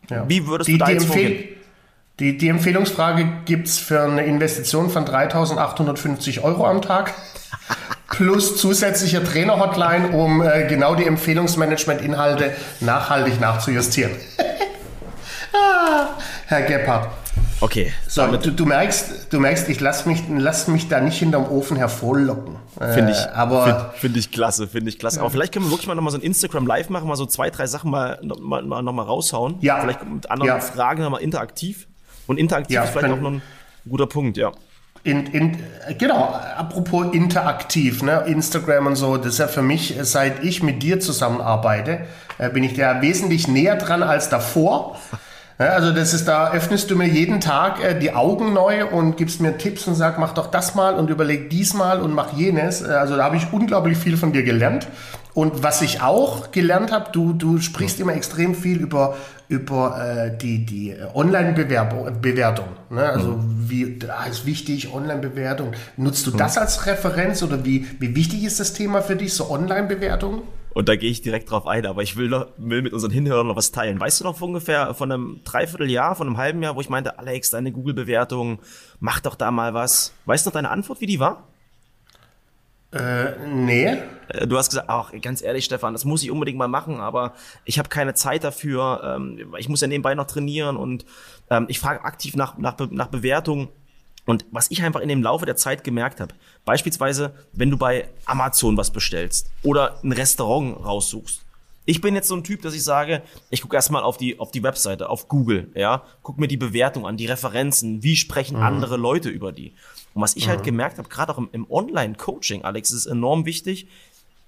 Ja. 0.10 0.27
Wie 0.27 0.48
würdest 0.48 0.67
die, 0.69 0.74
du 0.74 0.79
da 0.79 0.89
jetzt 0.89 1.05
vorgehen? 1.05 1.50
Die, 2.20 2.38
die 2.38 2.50
Empfehlungsfrage 2.50 3.28
gibt 3.46 3.68
es 3.68 3.80
für 3.80 4.02
eine 4.02 4.26
Investition 4.26 4.90
von 4.90 5.06
3.850 5.06 6.42
Euro 6.44 6.68
am 6.68 6.82
Tag. 6.82 7.14
Plus 8.10 8.58
zusätzlicher 8.58 9.24
Trainer-Hotline, 9.24 10.10
um 10.10 10.42
äh, 10.42 10.68
genau 10.68 10.96
die 10.96 11.06
Empfehlungsmanagement-Inhalte 11.06 12.52
nachhaltig 12.82 13.40
nachzujustieren. 13.40 14.12
ah, 15.54 16.10
Herr 16.48 16.64
Gebhardt. 16.64 17.10
Okay, 17.62 17.92
So, 18.08 18.26
du, 18.38 18.52
du, 18.52 18.66
merkst, 18.66 19.28
du 19.34 19.40
merkst, 19.40 19.68
ich 19.68 19.80
lasse 19.82 20.08
mich, 20.08 20.24
lass 20.30 20.68
mich 20.68 20.88
da 20.88 21.02
nicht 21.02 21.18
hinterm 21.20 21.46
Ofen 21.50 21.76
hervorlocken. 21.76 22.56
Finde 22.94 23.12
ich, 23.12 23.18
Äh, 23.18 23.30
aber 23.34 23.66
find, 23.66 24.00
find 24.00 24.18
ich 24.18 24.32
klasse, 24.32 24.68
finde 24.68 24.90
ich 24.90 24.98
klasse. 24.98 25.20
Aber 25.20 25.30
vielleicht 25.30 25.54
können 25.54 25.66
wir 25.66 25.72
wirklich 25.72 25.88
mal 25.88 25.96
nochmal 25.96 26.12
so 26.12 26.18
ein 26.18 26.24
Instagram 26.24 26.66
Live 26.66 26.90
machen, 26.90 27.08
mal 27.08 27.18
so 27.18 27.26
zwei, 27.26 27.50
drei 27.50 27.68
Sachen 27.68 27.92
mal, 27.92 28.18
noch 28.22 28.40
mal, 28.40 28.64
mal, 28.64 28.82
noch 28.82 28.94
mal 28.94 29.04
raushauen. 29.04 29.58
Ja. 29.60 29.82
Vielleicht 29.82 30.06
mit 30.10 30.32
anderen 30.32 30.48
Ja. 30.48 30.60
Fragen 30.62 31.04
nochmal 31.04 31.22
interaktiv. 31.22 31.88
Und 32.30 32.38
interaktiv 32.38 32.76
Ja, 32.76 32.84
ist 32.84 32.92
vielleicht 32.92 33.12
auch 33.12 33.20
noch 33.20 33.32
ein 33.32 33.42
guter 33.90 34.06
Punkt, 34.06 34.38
ja. 34.38 34.52
In, 35.04 35.26
in, 35.28 35.58
genau, 35.98 36.40
apropos 36.58 37.08
interaktiv, 37.12 38.04
ne, 38.04 38.24
Instagram 38.28 38.86
und 38.86 38.96
so, 38.98 39.18
das 39.18 39.28
ist 39.34 39.40
ja 39.40 39.48
für 39.48 39.64
mich, 39.64 39.96
seit 40.02 40.44
ich 40.44 40.62
mit 40.62 40.84
dir 40.84 41.00
zusammenarbeite, 41.00 42.02
äh, 42.38 42.50
bin 42.50 42.64
ich 42.64 42.76
da 42.76 43.02
wesentlich 43.02 43.48
näher 43.48 43.78
dran 43.78 44.04
als 44.04 44.30
davor. 44.30 45.00
Also 45.58 45.92
das 45.92 46.14
ist, 46.14 46.28
da 46.28 46.52
öffnest 46.54 46.92
du 46.92 46.96
mir 46.96 47.08
jeden 47.08 47.42
Tag 47.42 47.84
äh, 47.84 47.98
die 47.98 48.14
Augen 48.14 48.54
neu 48.54 48.86
und 48.86 49.18
gibst 49.18 49.42
mir 49.42 49.58
Tipps 49.58 49.88
und 49.88 49.96
sag, 49.96 50.20
mach 50.20 50.34
doch 50.34 50.48
das 50.48 50.76
mal 50.76 50.94
und 50.96 51.10
überleg 51.10 51.50
diesmal 51.50 52.00
und 52.00 52.14
mach 52.14 52.34
jenes. 52.34 52.82
Äh, 52.82 52.92
Also 52.92 53.16
da 53.18 53.24
habe 53.24 53.38
ich 53.38 53.52
unglaublich 53.52 53.98
viel 53.98 54.18
von 54.18 54.34
dir 54.34 54.44
gelernt. 54.44 54.88
Und 55.34 55.64
was 55.64 55.82
ich 55.82 56.02
auch 56.02 56.52
gelernt 56.52 56.92
habe, 56.92 57.12
du, 57.12 57.34
du 57.34 57.60
sprichst 57.60 58.00
immer 58.00 58.14
extrem 58.14 58.56
viel 58.56 58.80
über, 58.80 59.16
über 59.48 60.02
äh, 60.04 60.38
die, 60.38 60.66
die 60.66 60.96
Online-Bewertung. 61.14 62.68
Ne? 62.90 63.04
Also 63.04 63.40
wie 63.40 63.98
da 64.00 64.26
ist 64.26 64.46
wichtig, 64.46 64.92
Online-Bewertung. 64.94 65.74
Nutzt 65.98 66.26
du 66.26 66.32
das 66.32 66.58
als 66.58 66.88
Referenz 66.88 67.44
oder 67.44 67.64
wie, 67.64 67.88
wie 68.00 68.16
wichtig 68.16 68.44
ist 68.44 68.60
das 68.60 68.74
Thema 68.74 69.02
für 69.02 69.16
dich, 69.16 69.34
so 69.34 69.50
Online-Bewertung? 69.50 70.42
Und 70.72 70.88
da 70.88 70.96
gehe 70.96 71.10
ich 71.10 71.22
direkt 71.22 71.50
drauf 71.50 71.68
ein, 71.68 71.86
aber 71.86 72.04
ich 72.04 72.16
will, 72.16 72.30
noch, 72.30 72.48
will 72.58 72.82
mit 72.82 72.94
unseren 72.94 73.12
Hinhörern 73.12 73.48
noch 73.48 73.56
was 73.56 73.72
teilen. 73.72 74.00
Weißt 74.00 74.20
du 74.20 74.24
noch 74.24 74.38
von 74.38 74.50
ungefähr 74.50 74.94
von 74.94 75.12
einem 75.12 75.42
Dreivierteljahr, 75.44 76.16
von 76.16 76.28
einem 76.28 76.38
halben 76.38 76.62
Jahr, 76.62 76.76
wo 76.76 76.82
ich 76.82 76.90
meinte, 76.90 77.18
Alex, 77.18 77.50
deine 77.50 77.72
Google-Bewertung, 77.72 78.60
mach 79.00 79.20
doch 79.20 79.36
da 79.36 79.52
mal 79.52 79.74
was. 79.74 80.14
Weißt 80.26 80.46
du 80.46 80.50
noch 80.50 80.54
deine 80.54 80.70
Antwort, 80.70 81.02
wie 81.02 81.08
die 81.08 81.20
war? 81.20 81.44
Äh, 82.91 83.46
nee. 83.46 83.86
Äh, 84.29 84.48
Du 84.48 84.58
hast 84.58 84.69
gesagt, 84.69 84.89
ach, 84.89 85.12
ganz 85.22 85.41
ehrlich, 85.41 85.65
Stefan, 85.65 85.93
das 85.93 86.05
muss 86.05 86.24
ich 86.24 86.31
unbedingt 86.31 86.58
mal 86.58 86.67
machen, 86.67 87.00
aber 87.00 87.34
ich 87.65 87.79
habe 87.79 87.89
keine 87.89 88.13
Zeit 88.13 88.43
dafür. 88.43 89.01
Ähm, 89.03 89.53
ich 89.58 89.69
muss 89.69 89.81
ja 89.81 89.88
nebenbei 89.88 90.15
noch 90.15 90.27
trainieren 90.27 90.77
und 90.77 91.05
ähm, 91.50 91.65
ich 91.67 91.79
frage 91.79 92.03
aktiv 92.03 92.36
nach, 92.36 92.58
nach, 92.58 92.75
nach 92.89 93.08
Bewertungen. 93.08 93.69
Und 94.25 94.46
was 94.51 94.69
ich 94.69 94.84
einfach 94.84 95.00
in 95.00 95.10
dem 95.10 95.24
Laufe 95.24 95.46
der 95.46 95.55
Zeit 95.55 95.84
gemerkt 95.84 96.19
habe, 96.19 96.36
beispielsweise, 96.63 97.34
wenn 97.51 97.72
du 97.72 97.77
bei 97.77 98.08
Amazon 98.25 98.77
was 98.77 98.91
bestellst 98.91 99.50
oder 99.63 100.00
ein 100.03 100.12
Restaurant 100.12 100.86
raussuchst. 100.86 101.46
Ich 101.89 102.01
bin 102.01 102.13
jetzt 102.13 102.27
so 102.27 102.36
ein 102.36 102.43
Typ, 102.43 102.62
dass 102.62 102.75
ich 102.75 102.84
sage, 102.84 103.24
ich 103.50 103.63
gucke 103.63 103.75
erstmal 103.75 104.03
auf 104.03 104.15
die, 104.15 104.39
auf 104.39 104.51
die 104.51 104.62
Webseite, 104.62 105.10
auf 105.10 105.27
Google, 105.27 105.72
ja, 105.74 106.03
guck 106.22 106.38
mir 106.38 106.48
die 106.48 106.55
Bewertung 106.55 107.08
an, 107.08 107.17
die 107.17 107.25
Referenzen, 107.25 108.03
wie 108.03 108.15
sprechen 108.15 108.58
andere 108.58 108.96
Leute 108.96 109.29
über 109.29 109.51
die. 109.51 109.74
Und 110.13 110.22
was 110.22 110.36
ich 110.36 110.48
halt 110.48 110.63
gemerkt 110.63 111.00
habe, 111.00 111.10
gerade 111.10 111.34
auch 111.34 111.39
im, 111.39 111.50
im 111.51 111.65
Online-Coaching, 111.67 112.63
Alex, 112.63 112.91
ist 112.91 112.98
es 112.98 113.05
enorm 113.08 113.48
wichtig, 113.48 113.88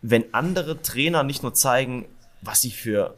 wenn 0.03 0.31
andere 0.35 0.83
Trainer 0.83 1.23
nicht 1.23 1.41
nur 1.41 1.55
zeigen, 1.55 2.05
was 2.43 2.61
sie 2.61 2.69
für 2.69 3.15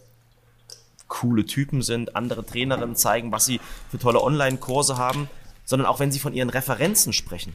coole 1.10 1.44
Typen 1.44 1.82
sind, 1.82 2.16
andere 2.16 2.46
Trainerinnen 2.46 2.96
zeigen, 2.96 3.34
was 3.34 3.44
sie 3.44 3.60
für 3.92 4.00
tolle 4.00 4.24
Online-Kurse 4.24 4.98
haben, 4.98 5.30
sondern 5.66 5.86
auch 5.86 6.00
wenn 6.00 6.14
sie 6.14 6.20
von 6.20 6.34
ihren 6.34 6.50
Referenzen 6.50 7.12
sprechen. 7.12 7.52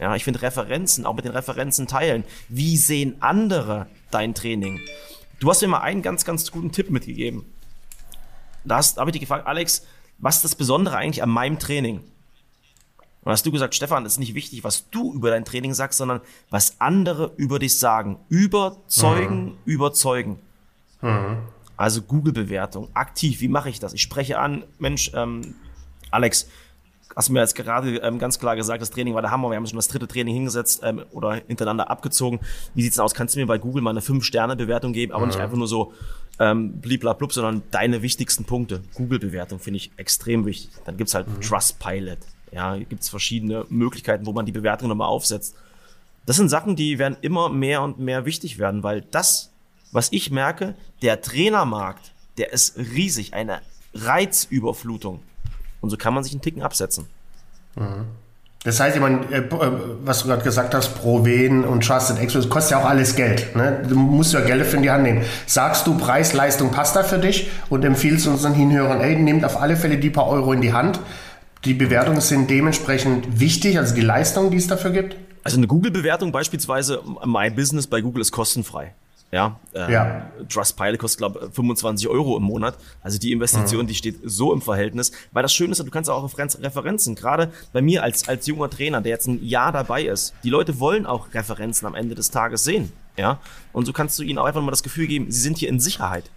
Ja, 0.00 0.16
ich 0.16 0.24
finde 0.24 0.42
Referenzen, 0.42 1.06
auch 1.06 1.14
mit 1.14 1.26
den 1.26 1.32
Referenzen 1.32 1.86
teilen. 1.86 2.24
Wie 2.48 2.76
sehen 2.76 3.18
andere 3.20 3.86
dein 4.10 4.34
Training? 4.34 4.80
Du 5.40 5.48
hast 5.48 5.62
mir 5.62 5.68
mal 5.68 5.80
einen 5.80 6.02
ganz, 6.02 6.24
ganz 6.24 6.50
guten 6.50 6.72
Tipp 6.72 6.90
mitgegeben. 6.90 7.44
Da, 8.64 8.80
da 8.80 8.96
habe 9.00 9.10
ich 9.10 9.12
dich 9.12 9.20
gefragt, 9.20 9.46
Alex, 9.46 9.86
was 10.18 10.36
ist 10.36 10.44
das 10.44 10.54
Besondere 10.56 10.96
eigentlich 10.96 11.22
an 11.22 11.30
meinem 11.30 11.58
Training? 11.58 12.02
Und 13.22 13.28
Und 13.28 13.32
hast 13.32 13.46
du 13.46 13.52
gesagt, 13.52 13.74
Stefan, 13.74 14.06
es 14.06 14.14
ist 14.14 14.18
nicht 14.18 14.34
wichtig, 14.34 14.64
was 14.64 14.88
du 14.90 15.12
über 15.12 15.30
dein 15.30 15.44
Training 15.44 15.74
sagst, 15.74 15.98
sondern 15.98 16.20
was 16.50 16.80
andere 16.80 17.32
über 17.36 17.58
dich 17.58 17.78
sagen. 17.78 18.18
Überzeugen, 18.28 19.44
mhm. 19.44 19.58
überzeugen. 19.64 20.38
Mhm. 21.02 21.38
Also 21.76 22.02
Google-Bewertung, 22.02 22.88
aktiv, 22.94 23.40
wie 23.40 23.48
mache 23.48 23.68
ich 23.68 23.78
das? 23.78 23.92
Ich 23.92 24.02
spreche 24.02 24.38
an, 24.38 24.64
Mensch, 24.78 25.12
ähm, 25.14 25.54
Alex, 26.10 26.48
hast 27.16 27.28
du 27.28 27.32
mir 27.32 27.40
jetzt 27.40 27.54
gerade 27.54 27.96
ähm, 27.96 28.18
ganz 28.18 28.38
klar 28.38 28.56
gesagt, 28.56 28.80
das 28.82 28.90
Training 28.90 29.14
war 29.14 29.22
der 29.22 29.30
Hammer, 29.30 29.50
wir 29.50 29.56
haben 29.56 29.66
schon 29.66 29.76
das 29.76 29.88
dritte 29.88 30.06
Training 30.06 30.34
hingesetzt 30.34 30.80
ähm, 30.84 31.02
oder 31.12 31.34
hintereinander 31.34 31.90
abgezogen. 31.90 32.40
Wie 32.74 32.82
sieht's 32.82 32.96
denn 32.96 33.04
aus? 33.04 33.14
Kannst 33.14 33.34
du 33.34 33.40
mir 33.40 33.46
bei 33.46 33.58
Google 33.58 33.82
mal 33.82 33.90
eine 33.90 34.00
5-Sterne-Bewertung 34.00 34.92
geben, 34.92 35.12
aber 35.12 35.22
mhm. 35.22 35.28
nicht 35.28 35.40
einfach 35.40 35.56
nur 35.56 35.68
so 35.68 35.92
ähm, 36.38 36.80
bliblablub, 36.80 37.32
sondern 37.32 37.62
deine 37.70 38.02
wichtigsten 38.02 38.44
Punkte. 38.44 38.82
Google-Bewertung 38.94 39.58
finde 39.58 39.78
ich 39.78 39.90
extrem 39.96 40.46
wichtig. 40.46 40.70
Dann 40.84 40.96
gibt's 40.96 41.14
halt 41.14 41.28
mhm. 41.28 41.40
Trustpilot. 41.40 42.18
Ja, 42.52 42.76
gibt's 42.76 43.08
verschiedene 43.08 43.66
Möglichkeiten, 43.68 44.26
wo 44.26 44.32
man 44.32 44.46
die 44.46 44.52
Bewertung 44.52 44.88
nochmal 44.88 45.08
aufsetzt. 45.08 45.54
Das 46.24 46.36
sind 46.36 46.48
Sachen, 46.48 46.76
die 46.76 46.98
werden 46.98 47.16
immer 47.20 47.48
mehr 47.48 47.82
und 47.82 47.98
mehr 47.98 48.24
wichtig 48.26 48.58
werden, 48.58 48.82
weil 48.82 49.02
das, 49.10 49.50
was 49.92 50.12
ich 50.12 50.30
merke, 50.30 50.74
der 51.02 51.20
Trainermarkt, 51.20 52.12
der 52.36 52.52
ist 52.52 52.76
riesig, 52.76 53.34
eine 53.34 53.60
Reizüberflutung. 53.94 55.20
Und 55.80 55.90
so 55.90 55.96
kann 55.96 56.14
man 56.14 56.24
sich 56.24 56.32
einen 56.32 56.40
Ticken 56.40 56.62
absetzen. 56.62 57.06
Mhm. 57.76 58.06
Das 58.64 58.80
heißt, 58.80 58.96
ich 58.96 59.02
meine, 59.02 59.20
äh, 59.30 59.38
äh, 59.38 59.72
was 60.04 60.22
du 60.22 60.28
gerade 60.28 60.42
gesagt 60.42 60.74
hast, 60.74 61.00
Proven 61.00 61.64
und 61.64 61.86
Trusted 61.86 62.18
Experts, 62.18 62.48
kostet 62.48 62.72
ja 62.72 62.80
auch 62.80 62.88
alles 62.88 63.14
Geld. 63.14 63.54
Ne? 63.54 63.82
Du 63.88 63.94
musst 63.94 64.32
ja 64.32 64.40
Geld 64.40 64.66
für 64.66 64.76
in 64.76 64.82
die 64.82 64.90
Hand 64.90 65.04
nehmen. 65.04 65.22
Sagst 65.46 65.86
du, 65.86 65.96
Preis, 65.96 66.32
Leistung 66.32 66.70
passt 66.72 66.96
da 66.96 67.04
für 67.04 67.18
dich 67.18 67.48
und 67.70 67.84
empfiehlst 67.84 68.26
unseren 68.26 68.54
Hinhörern, 68.54 69.00
ey, 69.00 69.14
nehmt 69.16 69.44
auf 69.44 69.60
alle 69.60 69.76
Fälle 69.76 69.98
die 69.98 70.10
paar 70.10 70.26
Euro 70.26 70.52
in 70.52 70.60
die 70.60 70.72
Hand. 70.72 70.98
Die 71.64 71.74
Bewertungen 71.74 72.20
sind 72.20 72.50
dementsprechend 72.50 73.40
wichtig, 73.40 73.78
also 73.78 73.94
die 73.94 74.00
Leistung, 74.00 74.50
die 74.50 74.56
es 74.56 74.66
dafür 74.66 74.90
gibt? 74.90 75.16
Also 75.44 75.56
eine 75.56 75.66
Google-Bewertung 75.66 76.32
beispielsweise, 76.32 77.00
My 77.24 77.50
Business 77.50 77.86
bei 77.86 78.00
Google 78.00 78.22
ist 78.22 78.32
kostenfrei. 78.32 78.94
Ja, 79.30 79.60
ähm, 79.74 79.90
ja. 79.90 80.30
Trustpilot 80.48 80.98
kostet, 80.98 81.18
glaube 81.18 81.40
ich, 81.48 81.54
25 81.54 82.08
Euro 82.08 82.36
im 82.38 82.44
Monat. 82.44 82.76
Also 83.02 83.18
die 83.18 83.32
Investition, 83.32 83.82
mhm. 83.82 83.88
die 83.88 83.94
steht 83.94 84.16
so 84.24 84.54
im 84.54 84.62
Verhältnis. 84.62 85.12
Weil 85.32 85.42
das 85.42 85.52
Schöne 85.52 85.72
ist, 85.72 85.80
du 85.80 85.90
kannst 85.90 86.08
auch 86.08 86.24
Referenzen, 86.38 87.14
gerade 87.14 87.52
bei 87.72 87.82
mir 87.82 88.02
als, 88.02 88.26
als 88.26 88.46
junger 88.46 88.70
Trainer, 88.70 89.02
der 89.02 89.10
jetzt 89.10 89.26
ein 89.26 89.44
Jahr 89.44 89.70
dabei 89.70 90.04
ist, 90.04 90.34
die 90.44 90.50
Leute 90.50 90.80
wollen 90.80 91.04
auch 91.04 91.34
Referenzen 91.34 91.86
am 91.86 91.94
Ende 91.94 92.14
des 92.14 92.30
Tages 92.30 92.64
sehen. 92.64 92.92
Ja, 93.18 93.40
und 93.72 93.84
so 93.84 93.92
kannst 93.92 94.18
du 94.18 94.22
ihnen 94.22 94.38
auch 94.38 94.44
einfach 94.44 94.62
mal 94.62 94.70
das 94.70 94.84
Gefühl 94.84 95.08
geben, 95.08 95.30
sie 95.30 95.40
sind 95.40 95.58
hier 95.58 95.68
in 95.68 95.80
Sicherheit. 95.80 96.30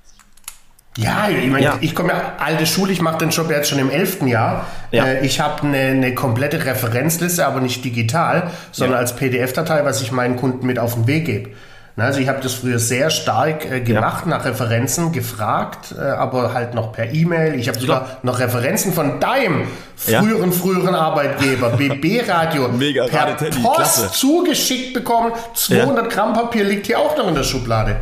Ja, 0.98 1.30
ich 1.30 1.50
meine, 1.50 1.64
ja. 1.64 1.78
ich 1.80 1.96
komme 1.96 2.10
ja 2.10 2.36
alte 2.38 2.66
Schule, 2.66 2.92
ich 2.92 3.02
mache 3.02 3.20
den 3.20 3.30
Job 3.30 3.50
jetzt 3.50 3.70
schon 3.70 3.80
im 3.80 3.90
elften 3.90 4.28
Jahr. 4.28 4.66
Ja. 4.92 5.06
Äh, 5.06 5.26
ich 5.26 5.40
habe 5.40 5.64
eine, 5.64 5.78
eine 5.78 6.16
komplette 6.16 6.66
Referenzliste, 6.66 7.46
aber 7.46 7.62
nicht 7.62 7.86
digital, 7.86 8.52
sondern 8.74 8.96
ja. 8.96 9.00
als 9.00 9.16
PDF-Datei, 9.16 9.86
was 9.86 10.02
ich 10.02 10.12
meinen 10.12 10.36
Kunden 10.36 10.66
mit 10.66 10.80
auf 10.80 10.96
den 10.96 11.08
Weg 11.08 11.26
gebe. 11.26 11.52
Also 11.98 12.20
ich 12.20 12.28
habe 12.28 12.40
das 12.42 12.54
früher 12.54 12.80
sehr 12.80 13.10
stark 13.10 13.70
äh, 13.70 13.82
gemacht, 13.82 14.24
ja. 14.26 14.30
nach 14.30 14.46
Referenzen 14.46 15.12
gefragt, 15.12 15.94
äh, 15.98 16.02
aber 16.02 16.54
halt 16.54 16.74
noch 16.74 16.94
per 16.94 17.14
E-Mail. 17.14 17.60
Ich 17.60 17.68
habe 17.68 17.80
sogar 17.80 18.18
noch 18.24 18.40
Referenzen 18.40 18.94
von 18.94 19.20
deinem 19.20 19.68
früheren, 19.96 20.52
ja. 20.52 20.58
früheren 20.58 20.96
Arbeitgeber, 20.96 21.70
BB 21.78 22.28
Radio, 22.28 22.70
Mega, 22.70 23.06
per 23.06 23.36
Post 23.36 23.76
Klasse. 23.76 24.12
zugeschickt 24.12 24.94
bekommen. 24.94 25.34
200 25.54 26.06
ja. 26.06 26.10
Gramm 26.10 26.34
Papier 26.34 26.64
liegt 26.64 26.88
hier 26.88 26.98
auch 26.98 27.16
noch 27.18 27.28
in 27.28 27.36
der 27.36 27.44
Schublade. 27.44 27.98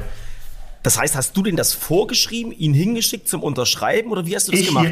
Das 0.83 0.97
heißt, 0.97 1.15
hast 1.15 1.35
du 1.35 1.43
denn 1.43 1.57
das 1.57 1.73
vorgeschrieben, 1.73 2.53
ihn 2.53 2.73
hingeschickt 2.73 3.27
zum 3.27 3.43
Unterschreiben 3.43 4.11
oder 4.11 4.25
wie 4.25 4.35
hast 4.35 4.47
du 4.47 4.51
das 4.51 4.61
ich 4.61 4.67
gemacht? 4.67 4.91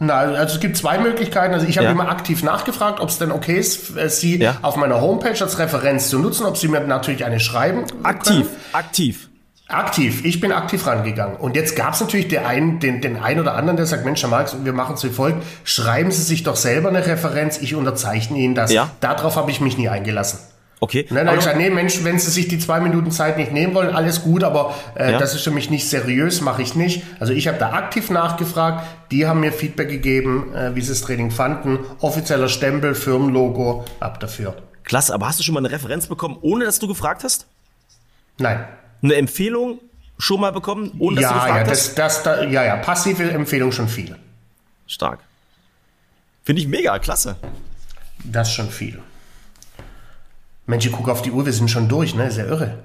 Na, 0.00 0.14
also 0.16 0.54
es 0.54 0.60
gibt 0.60 0.78
zwei 0.78 0.98
Möglichkeiten. 0.98 1.52
Also 1.52 1.66
ich 1.66 1.76
habe 1.76 1.84
ja. 1.84 1.92
immer 1.92 2.08
aktiv 2.08 2.42
nachgefragt, 2.42 3.00
ob 3.00 3.10
es 3.10 3.18
denn 3.18 3.30
okay 3.30 3.58
ist, 3.58 3.96
äh, 3.96 4.08
sie 4.08 4.38
ja. 4.38 4.56
auf 4.62 4.76
meiner 4.76 5.00
Homepage 5.00 5.40
als 5.40 5.58
Referenz 5.58 6.08
zu 6.08 6.18
nutzen, 6.18 6.46
ob 6.46 6.56
sie 6.56 6.68
mir 6.68 6.80
natürlich 6.80 7.24
eine 7.24 7.38
schreiben. 7.38 7.84
Aktiv, 8.02 8.46
können. 8.46 8.56
aktiv. 8.72 9.28
Aktiv, 9.68 10.24
ich 10.24 10.40
bin 10.40 10.50
aktiv 10.50 10.84
rangegangen. 10.84 11.36
Und 11.36 11.54
jetzt 11.54 11.76
gab 11.76 11.94
es 11.94 12.00
natürlich 12.00 12.26
den 12.26 12.44
einen, 12.44 12.80
den, 12.80 13.00
den 13.00 13.16
einen 13.16 13.38
oder 13.38 13.54
anderen, 13.54 13.76
der 13.76 13.86
sagt, 13.86 14.04
Mensch, 14.04 14.20
Herr 14.22 14.28
Marx, 14.28 14.56
wir 14.64 14.72
machen 14.72 14.96
es 14.96 15.04
wie 15.04 15.10
folgt, 15.10 15.44
schreiben 15.62 16.10
Sie 16.10 16.22
sich 16.22 16.42
doch 16.42 16.56
selber 16.56 16.88
eine 16.88 17.06
Referenz, 17.06 17.58
ich 17.58 17.76
unterzeichne 17.76 18.36
Ihnen 18.36 18.56
das. 18.56 18.72
Ja. 18.72 18.90
Darauf 18.98 19.36
habe 19.36 19.52
ich 19.52 19.60
mich 19.60 19.78
nie 19.78 19.88
eingelassen. 19.88 20.40
Okay. 20.82 21.06
Dann 21.10 21.26
habe 21.26 21.36
ich 21.36 21.44
gesagt, 21.44 21.58
nee, 21.58 21.68
Mensch, 21.68 22.02
wenn 22.04 22.18
Sie 22.18 22.30
sich 22.30 22.48
die 22.48 22.58
zwei 22.58 22.80
Minuten 22.80 23.10
Zeit 23.10 23.36
nicht 23.36 23.52
nehmen 23.52 23.74
wollen, 23.74 23.94
alles 23.94 24.22
gut, 24.22 24.42
aber 24.42 24.74
äh, 24.94 25.12
ja. 25.12 25.18
das 25.18 25.34
ist 25.34 25.44
für 25.44 25.50
mich 25.50 25.68
nicht 25.68 25.86
seriös, 25.86 26.40
mache 26.40 26.62
ich 26.62 26.74
nicht. 26.74 27.02
Also 27.20 27.34
ich 27.34 27.48
habe 27.48 27.58
da 27.58 27.72
aktiv 27.72 28.08
nachgefragt, 28.08 28.86
die 29.10 29.26
haben 29.26 29.40
mir 29.40 29.52
Feedback 29.52 29.90
gegeben, 29.90 30.54
äh, 30.54 30.74
wie 30.74 30.80
sie 30.80 30.88
das 30.88 31.02
Training 31.02 31.30
fanden. 31.30 31.80
Offizieller 32.00 32.48
Stempel, 32.48 32.94
Firmenlogo, 32.94 33.84
ab 34.00 34.20
dafür. 34.20 34.56
Klasse, 34.82 35.12
aber 35.12 35.28
hast 35.28 35.38
du 35.38 35.42
schon 35.42 35.52
mal 35.52 35.60
eine 35.60 35.70
Referenz 35.70 36.06
bekommen, 36.06 36.38
ohne 36.40 36.64
dass 36.64 36.78
du 36.78 36.88
gefragt 36.88 37.24
hast? 37.24 37.46
Nein. 38.38 38.64
Eine 39.02 39.16
Empfehlung 39.16 39.80
schon 40.18 40.40
mal 40.40 40.50
bekommen, 40.50 40.92
ohne 40.98 41.16
dass 41.20 41.24
ja, 41.24 41.28
du 41.28 41.34
gefragt 41.34 41.66
ja, 41.66 41.72
hast? 41.72 41.98
Das, 41.98 42.22
das, 42.22 42.22
da, 42.22 42.44
ja, 42.44 42.64
ja, 42.64 42.76
passive 42.76 43.30
Empfehlung 43.30 43.70
schon 43.70 43.88
viel. 43.88 44.16
Stark. 44.86 45.20
Finde 46.42 46.62
ich 46.62 46.68
mega, 46.68 46.98
klasse. 46.98 47.36
Das 48.24 48.48
ist 48.48 48.54
schon 48.54 48.70
viel. 48.70 48.98
Mensch, 50.70 50.86
ich 50.86 50.92
gucke 50.92 51.10
auf 51.10 51.20
die 51.20 51.32
Uhr, 51.32 51.44
wir 51.44 51.52
sind 51.52 51.68
schon 51.68 51.88
durch, 51.88 52.14
ne? 52.14 52.28
Ist 52.28 52.38
ja 52.38 52.46
irre. 52.46 52.78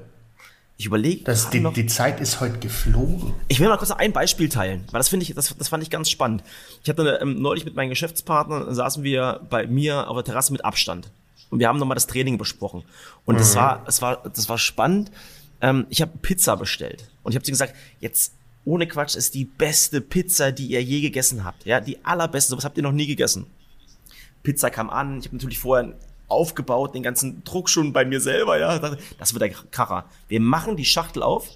Ich 0.75 0.87
überlege. 0.87 1.33
Die, 1.53 1.63
die 1.71 1.85
Zeit 1.85 2.19
ist 2.19 2.41
heute 2.41 2.57
geflogen. 2.57 3.33
Ich 3.47 3.59
will 3.59 3.69
mal 3.69 3.77
kurz 3.77 3.91
ein 3.91 4.11
Beispiel 4.11 4.49
teilen, 4.49 4.83
weil 4.91 4.99
das 4.99 5.07
finde 5.07 5.23
ich, 5.23 5.33
das, 5.33 5.55
das 5.55 5.69
fand 5.69 5.83
ich 5.83 5.89
ganz 5.89 6.09
spannend. 6.09 6.43
Ich 6.83 6.89
hatte 6.89 7.19
ähm, 7.21 7.41
neulich 7.41 7.63
mit 7.63 7.75
meinem 7.75 7.89
Geschäftspartner, 7.89 8.73
saßen 8.73 9.03
wir 9.03 9.39
bei 9.49 9.67
mir 9.67 10.09
auf 10.09 10.17
der 10.17 10.25
Terrasse 10.25 10.51
mit 10.51 10.65
Abstand. 10.65 11.11
Und 11.51 11.59
wir 11.59 11.67
haben 11.67 11.77
nochmal 11.79 11.95
das 11.95 12.07
Training 12.07 12.37
besprochen. 12.37 12.83
Und 13.23 13.35
mhm. 13.35 13.39
das 13.39 13.55
war, 13.55 13.83
das 13.85 14.01
war, 14.01 14.23
das 14.23 14.49
war 14.49 14.57
spannend. 14.57 15.11
Ähm, 15.61 15.85
ich 15.89 16.01
habe 16.01 16.11
Pizza 16.21 16.57
bestellt. 16.57 17.09
Und 17.23 17.31
ich 17.31 17.35
habe 17.35 17.45
zu 17.45 17.51
gesagt, 17.51 17.75
jetzt 17.99 18.33
ohne 18.65 18.87
Quatsch 18.87 19.15
ist 19.15 19.35
die 19.35 19.45
beste 19.45 20.01
Pizza, 20.01 20.51
die 20.51 20.65
ihr 20.65 20.83
je 20.83 21.01
gegessen 21.01 21.45
habt. 21.45 21.65
Ja, 21.65 21.79
die 21.79 22.03
allerbeste. 22.03 22.49
Sowas 22.49 22.65
habt 22.65 22.77
ihr 22.77 22.83
noch 22.83 22.91
nie 22.91 23.07
gegessen. 23.07 23.45
Pizza 24.41 24.71
kam 24.71 24.89
an. 24.89 25.19
Ich 25.19 25.27
habe 25.27 25.35
natürlich 25.35 25.59
vorher 25.59 25.93
aufgebaut, 26.27 26.95
den 26.95 27.03
ganzen 27.03 27.43
Druck 27.43 27.69
schon 27.69 27.93
bei 27.93 28.05
mir 28.05 28.19
selber, 28.19 28.57
ja. 28.57 28.79
Das 29.19 29.33
wird 29.33 29.41
der 29.41 29.49
Kracher. 29.49 30.05
Wir 30.27 30.39
machen 30.39 30.75
die 30.75 30.85
Schachtel 30.85 31.23
auf. 31.23 31.49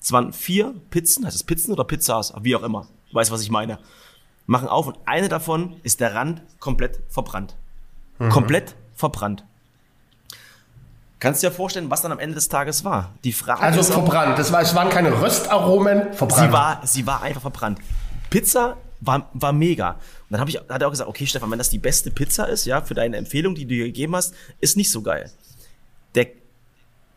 Es 0.00 0.12
waren 0.12 0.32
vier 0.32 0.74
Pizzen, 0.90 1.26
heißt 1.26 1.34
es 1.34 1.42
Pizzen 1.42 1.72
oder 1.72 1.84
Pizzas, 1.84 2.32
wie 2.42 2.54
auch 2.54 2.62
immer. 2.62 2.86
Du 3.10 3.16
weißt, 3.16 3.30
was 3.30 3.42
ich 3.42 3.50
meine. 3.50 3.78
Machen 4.46 4.68
auf 4.68 4.86
und 4.86 4.98
eine 5.04 5.28
davon 5.28 5.76
ist 5.82 6.00
der 6.00 6.14
Rand 6.14 6.42
komplett 6.60 7.00
verbrannt. 7.08 7.56
Mhm. 8.18 8.28
Komplett 8.28 8.76
verbrannt. 8.94 9.44
Kannst 11.18 11.42
du 11.42 11.48
dir 11.48 11.52
vorstellen, 11.52 11.90
was 11.90 12.02
dann 12.02 12.12
am 12.12 12.18
Ende 12.18 12.34
des 12.34 12.48
Tages 12.48 12.84
war? 12.84 13.14
Die 13.24 13.32
Frage 13.32 13.60
also 13.60 13.80
ist 13.80 13.92
verbrannt. 13.92 14.34
Auch, 14.34 14.36
das 14.36 14.52
war, 14.52 14.60
es 14.60 14.74
waren 14.74 14.90
keine 14.90 15.20
Röstaromen, 15.20 16.12
verbrannt. 16.12 16.46
Sie 16.46 16.52
war, 16.52 16.80
sie 16.84 17.06
war 17.06 17.22
einfach 17.22 17.40
verbrannt. 17.40 17.80
Pizza 18.30 18.76
war, 19.06 19.30
war 19.32 19.52
mega. 19.52 19.92
Und 19.92 20.00
dann 20.30 20.40
hab 20.40 20.48
ich, 20.48 20.56
hat 20.56 20.82
er 20.82 20.86
auch 20.86 20.90
gesagt, 20.90 21.08
okay, 21.08 21.26
Stefan, 21.26 21.50
wenn 21.50 21.58
das 21.58 21.70
die 21.70 21.78
beste 21.78 22.10
Pizza 22.10 22.48
ist, 22.48 22.64
ja, 22.64 22.80
für 22.82 22.94
deine 22.94 23.16
Empfehlung, 23.16 23.54
die 23.54 23.64
du 23.64 23.74
dir 23.74 23.84
gegeben 23.86 24.16
hast, 24.16 24.34
ist 24.60 24.76
nicht 24.76 24.90
so 24.90 25.02
geil. 25.02 25.30
Der, 26.14 26.28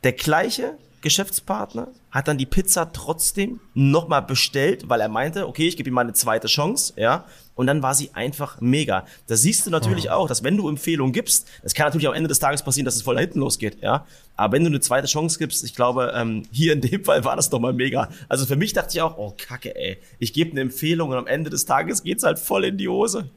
der 0.03 0.13
gleiche 0.13 0.77
Geschäftspartner 1.01 1.88
hat 2.12 2.27
dann 2.27 2.38
die 2.38 2.45
Pizza 2.45 2.91
trotzdem 2.91 3.59
nochmal 3.73 4.21
bestellt, 4.21 4.89
weil 4.89 4.99
er 4.99 5.07
meinte, 5.07 5.47
okay, 5.47 5.67
ich 5.67 5.77
gebe 5.77 5.89
ihm 5.89 5.93
mal 5.93 6.01
eine 6.01 6.13
zweite 6.13 6.47
Chance, 6.47 6.93
ja. 6.97 7.25
Und 7.55 7.67
dann 7.67 7.83
war 7.83 7.93
sie 7.93 8.12
einfach 8.13 8.62
mega. 8.62 9.05
Da 9.27 9.35
siehst 9.35 9.65
du 9.65 9.69
natürlich 9.69 10.05
mhm. 10.05 10.12
auch, 10.12 10.27
dass 10.27 10.43
wenn 10.43 10.57
du 10.57 10.69
Empfehlungen 10.69 11.13
gibst, 11.13 11.47
das 11.62 11.73
kann 11.73 11.88
natürlich 11.88 12.07
am 12.07 12.13
Ende 12.13 12.29
des 12.29 12.39
Tages 12.39 12.63
passieren, 12.63 12.85
dass 12.85 12.95
es 12.95 13.01
voll 13.01 13.15
da 13.15 13.21
hinten 13.21 13.39
losgeht, 13.39 13.77
ja. 13.81 14.05
Aber 14.35 14.53
wenn 14.53 14.63
du 14.63 14.69
eine 14.69 14.79
zweite 14.79 15.07
Chance 15.07 15.38
gibst, 15.38 15.63
ich 15.63 15.75
glaube, 15.75 16.13
ähm, 16.15 16.43
hier 16.51 16.73
in 16.73 16.81
dem 16.81 17.03
Fall 17.03 17.23
war 17.23 17.35
das 17.35 17.49
doch 17.49 17.59
mal 17.59 17.73
mega. 17.73 18.09
Also 18.27 18.45
für 18.45 18.55
mich 18.55 18.73
dachte 18.73 18.91
ich 18.93 19.01
auch, 19.01 19.17
oh 19.17 19.33
Kacke, 19.38 19.75
ey, 19.75 19.97
ich 20.19 20.33
gebe 20.33 20.51
eine 20.51 20.62
Empfehlung 20.62 21.09
und 21.09 21.17
am 21.17 21.27
Ende 21.27 21.49
des 21.49 21.65
Tages 21.65 22.03
geht's 22.03 22.23
halt 22.23 22.39
voll 22.39 22.65
in 22.65 22.77
die 22.77 22.88
Hose. 22.88 23.29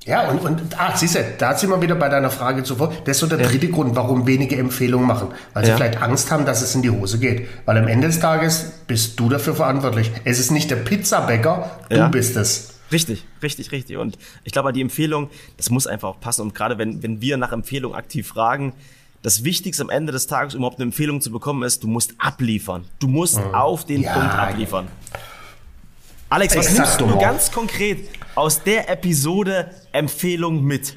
Ja, 0.07 0.29
und, 0.29 0.41
und 0.41 0.79
ah, 0.79 0.95
siehst 0.95 1.15
du, 1.15 1.25
da 1.39 1.57
sind 1.57 1.71
wir 1.71 1.81
wieder 1.81 1.95
bei 1.95 2.11
deiner 2.11 2.31
Frage 2.31 2.63
zuvor. 2.63 2.93
Das 3.05 3.17
ist 3.17 3.21
so 3.21 3.27
der 3.27 3.41
ja. 3.41 3.49
dritte 3.49 3.69
Grund, 3.69 3.97
warum 3.97 4.27
wenige 4.27 4.57
Empfehlungen 4.57 5.07
machen. 5.07 5.29
Weil 5.55 5.65
sie 5.65 5.71
ja. 5.71 5.77
vielleicht 5.77 6.03
Angst 6.03 6.31
haben, 6.31 6.45
dass 6.45 6.61
es 6.61 6.75
in 6.75 6.83
die 6.83 6.91
Hose 6.91 7.19
geht. 7.19 7.49
Weil 7.65 7.79
am 7.79 7.89
Ende 7.89 8.09
des 8.09 8.21
Tages 8.21 8.73
bist 8.87 9.19
du 9.19 9.31
dafür 9.31 9.55
verantwortlich. 9.55 10.11
Es 10.25 10.39
ist 10.39 10.51
nicht 10.51 10.71
der 10.71 10.77
Pizzabäcker, 10.77 11.71
du 11.89 11.97
ja. 11.97 12.09
bist 12.09 12.37
es. 12.37 12.81
Richtig, 12.93 13.25
richtig, 13.43 13.73
richtig. 13.73 13.97
Und 13.97 14.19
ich 14.45 14.53
glaube, 14.53 14.75
die 14.75 14.83
Empfehlung, 14.83 15.31
das 15.57 15.71
muss 15.71 15.87
einfach 15.87 16.11
auch 16.11 16.21
passen. 16.21 16.43
Und 16.43 16.55
gerade 16.55 16.77
wenn, 16.77 17.03
wenn 17.03 17.23
wir 17.23 17.39
nach 17.39 17.53
Empfehlung 17.53 17.95
aktiv 17.95 18.29
fragen, 18.29 18.75
das 19.23 19.43
Wichtigste 19.43 19.83
am 19.83 19.89
Ende 19.89 20.13
des 20.13 20.27
Tages, 20.27 20.55
um 20.55 20.59
überhaupt 20.59 20.79
eine 20.79 20.85
Empfehlung 20.85 21.23
zu 21.23 21.33
bekommen, 21.33 21.63
ist, 21.63 21.83
du 21.83 21.89
musst 21.89 22.13
abliefern. 22.19 22.85
Du 22.99 23.09
musst 23.09 23.39
mhm. 23.39 23.55
auf 23.55 23.87
den 23.87 24.03
Punkt 24.03 24.35
abliefern. 24.35 24.87
Alex, 26.29 26.57
was 26.57 26.73
nimmst 26.75 27.01
du 27.01 27.19
ganz 27.19 27.51
konkret 27.51 28.07
aus 28.35 28.63
der 28.63 28.89
Episode 28.91 29.71
Empfehlung 29.93 30.65
mit? 30.65 30.95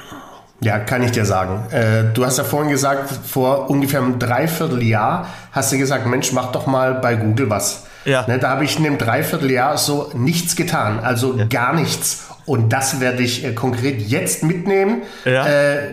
Ja, 0.60 0.80
kann 0.80 1.04
ich 1.04 1.12
dir 1.12 1.26
sagen. 1.26 1.72
Äh, 1.72 2.06
du 2.14 2.26
hast 2.26 2.38
ja 2.38 2.44
vorhin 2.44 2.72
gesagt, 2.72 3.12
vor 3.12 3.70
ungefähr 3.70 4.02
einem 4.02 4.18
Dreivierteljahr 4.18 5.28
hast 5.52 5.72
du 5.72 5.78
gesagt, 5.78 6.08
Mensch, 6.08 6.32
mach 6.32 6.52
doch 6.52 6.66
mal 6.66 6.96
bei 6.96 7.16
Google 7.16 7.50
was. 7.50 7.86
Ja. 8.06 8.26
Ne, 8.28 8.40
da 8.40 8.50
habe 8.50 8.64
ich 8.64 8.80
in 8.80 8.86
einem 8.86 8.98
Dreivierteljahr 8.98 9.78
so 9.78 10.12
nichts 10.16 10.56
getan, 10.56 11.00
also 11.00 11.36
ja. 11.36 11.46
gar 11.46 11.74
nichts. 11.74 12.28
Und 12.48 12.72
das 12.72 13.02
werde 13.02 13.22
ich 13.24 13.44
äh, 13.46 13.52
konkret 13.54 14.02
jetzt 14.02 14.42
mitnehmen. 14.42 15.04
Ja. 15.26 15.46
Äh, 15.46 15.90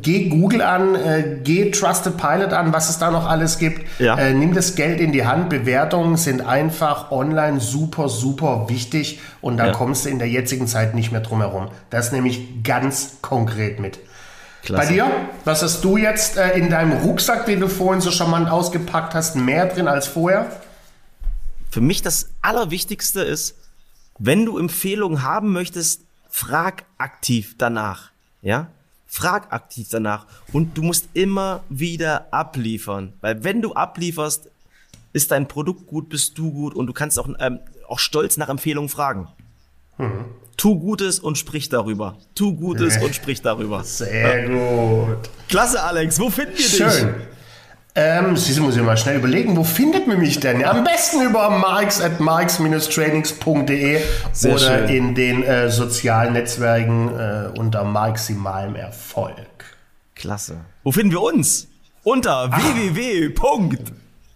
geh 0.00 0.30
Google 0.30 0.62
an, 0.62 0.94
äh, 0.94 1.36
geh 1.44 1.70
Trusted 1.70 2.16
Pilot 2.16 2.54
an, 2.54 2.72
was 2.72 2.88
es 2.88 2.98
da 2.98 3.10
noch 3.10 3.28
alles 3.28 3.58
gibt. 3.58 3.86
Ja. 4.00 4.18
Äh, 4.18 4.32
nimm 4.32 4.54
das 4.54 4.74
Geld 4.74 5.00
in 5.00 5.12
die 5.12 5.26
Hand. 5.26 5.50
Bewertungen 5.50 6.16
sind 6.16 6.40
einfach 6.40 7.10
online 7.12 7.60
super, 7.60 8.08
super 8.08 8.70
wichtig. 8.70 9.20
Und 9.42 9.58
da 9.58 9.66
Ja. 9.66 9.72
kommst 9.72 10.06
du 10.06 10.08
in 10.08 10.18
der 10.18 10.28
jetzigen 10.28 10.66
Zeit 10.66 10.94
nicht 10.94 11.12
mehr 11.12 11.20
drum 11.20 11.40
herum. 11.40 11.68
Das 11.90 12.10
nehme 12.10 12.26
ich 12.28 12.64
ganz 12.64 13.18
konkret 13.20 13.78
mit. 13.78 13.98
Klasse. 14.64 14.86
Bei 14.88 14.92
dir? 14.92 15.06
Was 15.44 15.62
hast 15.62 15.84
du 15.84 15.98
jetzt 15.98 16.38
äh, 16.38 16.56
in 16.58 16.70
deinem 16.70 16.92
Rucksack, 16.92 17.44
den 17.44 17.60
du 17.60 17.68
vorhin 17.68 18.00
so 18.00 18.10
charmant 18.10 18.50
ausgepackt 18.50 19.14
hast, 19.14 19.36
mehr 19.36 19.66
drin 19.66 19.86
als 19.86 20.06
vorher? 20.06 20.46
Für 21.70 21.82
mich 21.82 22.00
das 22.00 22.30
Allerwichtigste 22.40 23.20
ist, 23.20 23.56
wenn 24.18 24.44
du 24.44 24.58
Empfehlungen 24.58 25.22
haben 25.22 25.52
möchtest, 25.52 26.02
frag 26.28 26.84
aktiv 26.98 27.54
danach. 27.58 28.10
Ja? 28.42 28.68
Frag 29.06 29.52
aktiv 29.52 29.88
danach. 29.90 30.26
Und 30.52 30.76
du 30.76 30.82
musst 30.82 31.08
immer 31.14 31.62
wieder 31.68 32.26
abliefern. 32.32 33.12
Weil 33.20 33.44
wenn 33.44 33.62
du 33.62 33.72
ablieferst, 33.72 34.50
ist 35.12 35.30
dein 35.30 35.48
Produkt 35.48 35.86
gut, 35.86 36.08
bist 36.08 36.36
du 36.36 36.52
gut 36.52 36.74
und 36.74 36.86
du 36.86 36.92
kannst 36.92 37.18
auch, 37.18 37.28
ähm, 37.40 37.60
auch 37.88 37.98
stolz 37.98 38.36
nach 38.36 38.48
Empfehlungen 38.48 38.88
fragen. 38.88 39.28
Tu 40.56 40.78
Gutes 40.78 41.18
und 41.20 41.38
sprich 41.38 41.68
darüber. 41.68 42.18
Tu 42.34 42.54
Gutes 42.54 42.98
und 43.02 43.14
sprich 43.14 43.42
darüber. 43.42 43.82
Sehr 43.84 44.48
gut. 44.48 45.30
Klasse, 45.48 45.82
Alex. 45.82 46.20
Wo 46.20 46.30
finden 46.30 46.56
wir 46.56 46.68
dich? 46.68 46.76
Schön. 46.76 47.14
Ähm, 48.00 48.36
du, 48.36 48.62
muss 48.62 48.76
ich 48.76 48.82
mal 48.82 48.96
schnell 48.96 49.16
überlegen, 49.16 49.56
wo 49.56 49.64
findet 49.64 50.06
man 50.06 50.20
mich 50.20 50.38
denn? 50.38 50.64
Am 50.64 50.84
besten 50.84 51.20
über 51.22 51.50
marx 51.50 52.00
at 52.00 52.20
marx-trainings.de 52.20 54.00
Sehr 54.32 54.52
oder 54.54 54.60
schön. 54.60 54.88
in 54.88 55.14
den 55.16 55.42
äh, 55.42 55.68
sozialen 55.68 56.34
Netzwerken 56.34 57.08
äh, 57.08 57.48
unter 57.58 57.82
maximalem 57.82 58.76
Erfolg. 58.76 59.34
Klasse. 60.14 60.58
Wo 60.84 60.92
finden 60.92 61.10
wir 61.10 61.22
uns? 61.22 61.66
Unter 62.04 62.52
www. 62.52 63.34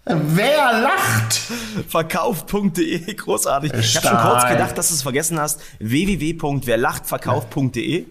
Wer 0.06 0.72
lacht? 0.80 1.40
verkauf.de, 1.88 3.14
großartig. 3.14 3.72
Ich 3.78 3.96
habe 3.96 4.08
schon 4.08 4.18
kurz 4.18 4.48
gedacht, 4.48 4.76
dass 4.76 4.88
du 4.88 4.94
es 4.94 5.02
vergessen 5.02 5.38
hast. 5.38 5.60
www.werlachtverkauf.de. 5.78 8.06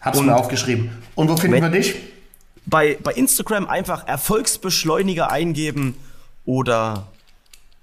Hab's 0.00 0.18
Und- 0.18 0.26
mir 0.26 0.34
aufgeschrieben. 0.34 0.90
Und 1.14 1.28
wo 1.30 1.36
finden 1.36 1.62
wir 1.62 1.70
dich? 1.70 1.94
Bei, 2.66 2.98
bei 3.02 3.12
Instagram 3.12 3.66
einfach 3.68 4.06
Erfolgsbeschleuniger 4.06 5.30
eingeben 5.30 5.96
oder 6.44 7.06